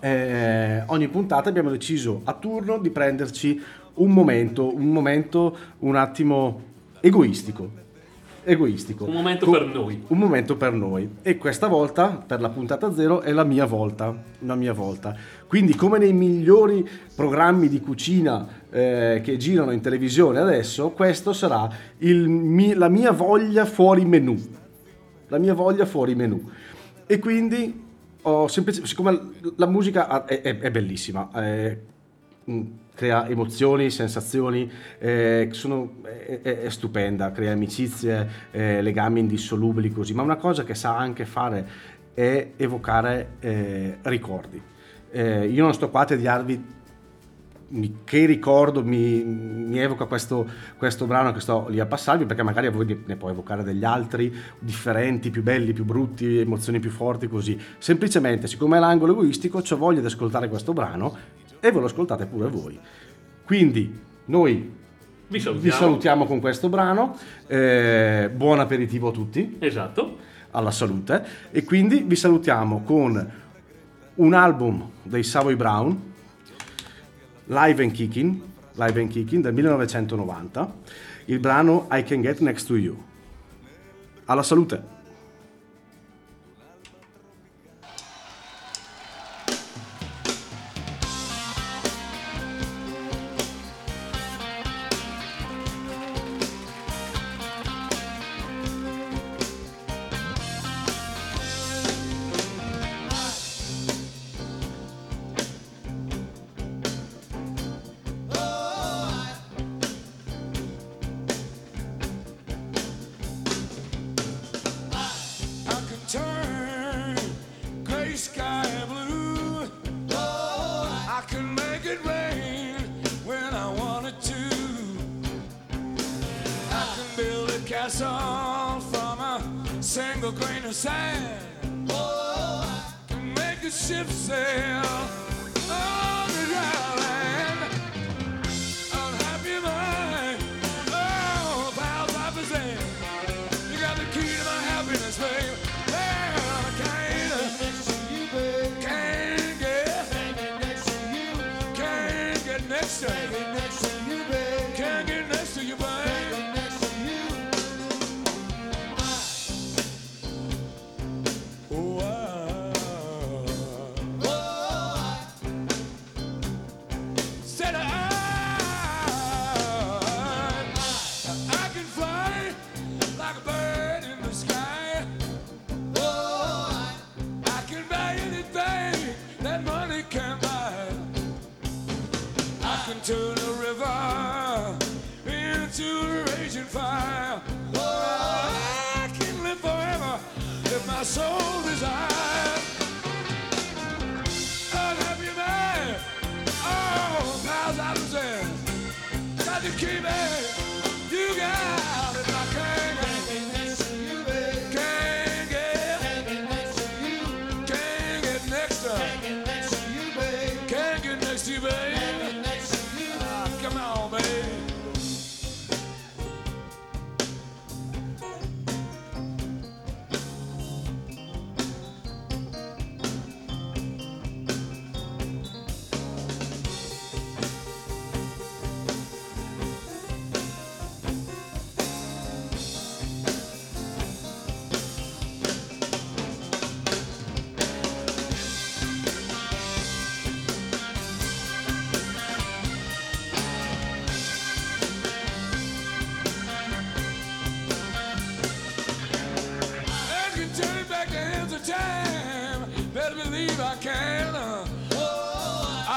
Eh, 0.00 0.82
ogni 0.86 1.08
puntata 1.08 1.48
abbiamo 1.50 1.70
deciso 1.70 2.22
a 2.24 2.32
turno 2.32 2.78
di 2.78 2.90
prenderci 2.90 3.60
un 3.94 4.10
momento, 4.12 4.74
un 4.74 4.88
momento 4.88 5.56
un 5.80 5.96
attimo 5.96 6.60
egoistico. 7.00 7.78
Egoistico. 8.42 9.04
Un 9.04 9.12
momento 9.12 9.44
Co- 9.44 9.50
per 9.52 9.66
noi. 9.66 10.02
Un 10.06 10.16
momento 10.18 10.56
per 10.56 10.72
noi. 10.72 11.16
E 11.20 11.36
questa 11.36 11.66
volta, 11.66 12.08
per 12.26 12.40
la 12.40 12.48
puntata 12.48 12.92
zero, 12.94 13.20
è 13.20 13.32
la 13.32 13.44
mia 13.44 13.66
volta. 13.66 14.16
La 14.40 14.54
mia 14.54 14.72
volta. 14.72 15.14
Quindi, 15.46 15.74
come 15.74 15.98
nei 15.98 16.14
migliori 16.14 16.88
programmi 17.14 17.68
di 17.68 17.80
cucina 17.80 18.48
eh, 18.70 19.20
che 19.22 19.36
girano 19.36 19.72
in 19.72 19.82
televisione 19.82 20.38
adesso, 20.38 20.90
questo 20.92 21.34
sarà 21.34 21.68
mi- 21.98 22.72
la 22.72 22.88
mia 22.88 23.10
voglia 23.12 23.66
fuori 23.66 24.06
menù. 24.06 24.34
La 25.28 25.36
mia 25.38 25.52
voglia 25.52 25.84
fuori 25.84 26.14
menù. 26.14 26.42
E 27.06 27.18
quindi 27.18 27.88
ho 28.22 28.48
semplicemente, 28.48 28.94
siccome 28.94 29.30
la 29.56 29.66
musica 29.66 30.24
è, 30.24 30.40
è- 30.42 30.58
è 30.58 30.70
bellissima, 30.70 31.30
eh, 31.34 31.78
mh, 32.44 32.60
crea 32.94 33.28
emozioni, 33.28 33.90
sensazioni, 33.90 34.70
eh, 34.98 35.48
sono- 35.52 35.94
è, 36.02 36.40
è- 36.42 36.60
è 36.62 36.70
stupenda, 36.70 37.32
crea 37.32 37.52
amicizie, 37.52 38.28
eh, 38.50 38.82
legami 38.82 39.20
indissolubili 39.20 39.90
così, 39.90 40.14
ma 40.14 40.22
una 40.22 40.36
cosa 40.36 40.64
che 40.64 40.74
sa 40.74 40.96
anche 40.96 41.24
fare 41.24 41.66
è 42.14 42.50
evocare 42.56 43.36
eh, 43.40 43.98
ricordi. 44.02 44.60
Eh, 45.12 45.46
io 45.46 45.62
non 45.62 45.74
sto 45.74 45.88
qua 45.90 46.02
a 46.02 46.04
tediarvi 46.04 46.64
che 48.04 48.26
ricordo 48.26 48.84
mi, 48.84 49.22
mi 49.22 49.78
evoca 49.78 50.06
questo, 50.06 50.44
questo 50.76 51.06
brano 51.06 51.30
che 51.32 51.38
sto 51.38 51.66
lì 51.68 51.78
a 51.78 51.86
passarvi 51.86 52.26
perché 52.26 52.42
magari 52.42 52.66
a 52.66 52.70
voi 52.72 53.00
ne- 53.06 53.14
può 53.16 53.30
evocare 53.30 53.62
degli 53.62 53.84
altri 53.84 54.34
differenti, 54.58 55.30
più 55.30 55.42
belli, 55.44 55.72
più 55.72 55.84
brutti, 55.84 56.38
emozioni 56.38 56.80
più 56.80 56.90
forti 56.90 57.28
così 57.28 57.56
semplicemente 57.78 58.48
siccome 58.48 58.76
è 58.76 58.80
l'angolo 58.80 59.12
egoistico 59.12 59.62
ho 59.68 59.76
voglia 59.76 60.00
di 60.00 60.06
ascoltare 60.06 60.48
questo 60.48 60.72
brano 60.72 61.16
e 61.60 61.70
ve 61.70 61.78
lo 61.78 61.86
ascoltate 61.86 62.26
pure 62.26 62.48
voi 62.48 62.78
quindi 63.44 63.96
noi 64.26 64.72
Vi 65.28 65.38
salutiamo. 65.38 65.60
vi 65.76 65.80
salutiamo 65.80 66.24
con 66.26 66.40
questo 66.40 66.68
brano 66.68 67.16
eh, 67.46 68.30
buon 68.34 68.58
aperitivo 68.58 69.10
a 69.10 69.12
tutti 69.12 69.56
Esatto. 69.60 70.16
alla 70.50 70.72
salute 70.72 71.24
e 71.52 71.62
quindi 71.62 72.02
vi 72.04 72.16
salutiamo 72.16 72.82
con 72.82 73.30
un 74.16 74.34
album 74.34 74.88
dei 75.04 75.22
Savoy 75.22 75.54
Brown 75.54 76.08
Live 77.50 77.82
and 77.82 77.90
Kicking 77.90 78.40
Live 78.74 79.00
and 79.00 79.10
Kicking 79.10 79.42
del 79.42 79.52
1990 79.52 80.72
il 81.24 81.40
brano 81.40 81.88
I 81.90 82.04
Can 82.04 82.20
Get 82.22 82.38
Next 82.38 82.68
to 82.68 82.76
You. 82.76 82.96
Alla 84.26 84.44
salute 84.44 84.99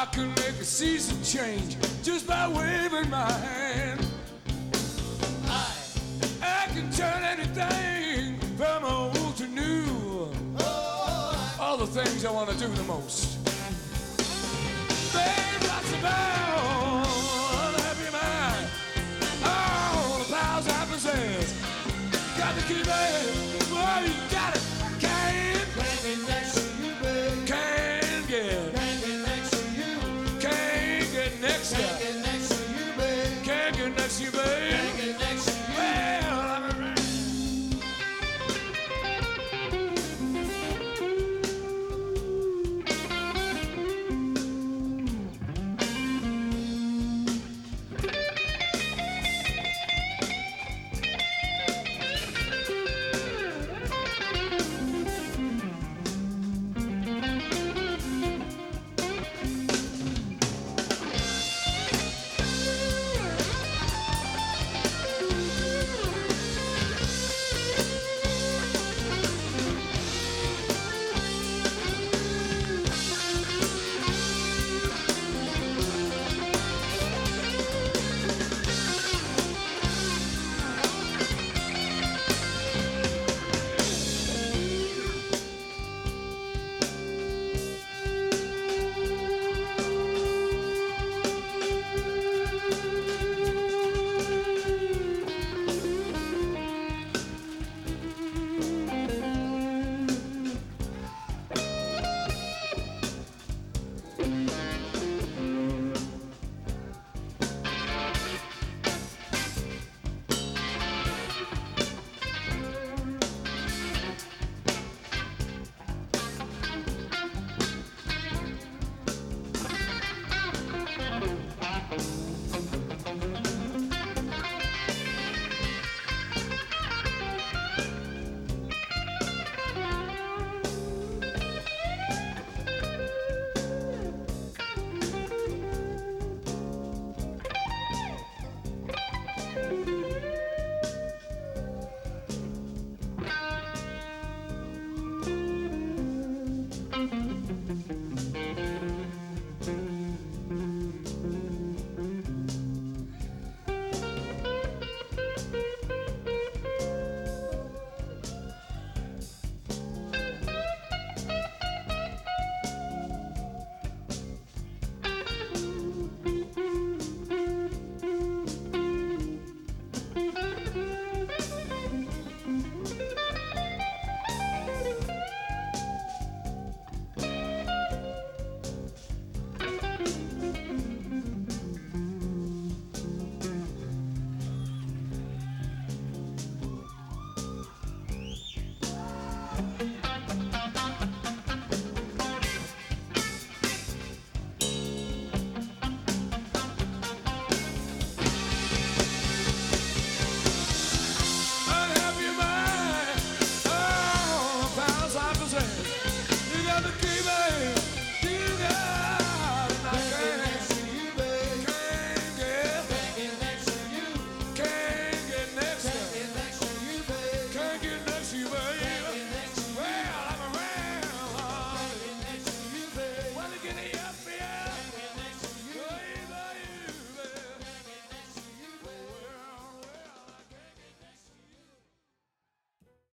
I 0.04 0.06
can 0.08 0.28
make 0.32 0.60
a 0.60 0.66
season 0.66 1.24
change 1.24 1.78
just 2.04 2.28
by 2.28 2.45
waving 2.45 3.10
my 3.10 3.32
hand. 3.32 4.06
I 5.47 5.72
I 6.41 6.68
can 6.74 6.91
turn 6.91 7.24
anything 7.24 8.38
from 8.58 8.84
old 8.84 9.38
to 9.38 9.47
new. 9.47 10.28
All 11.58 11.78
the 11.78 11.88
things 11.88 12.26
I 12.26 12.32
want 12.32 12.49
to 12.49 12.58
do 12.58 12.68
the 12.68 12.84
most. 12.84 13.45
Babe, 15.14 15.70
lots 15.70 15.93
of 15.93 16.01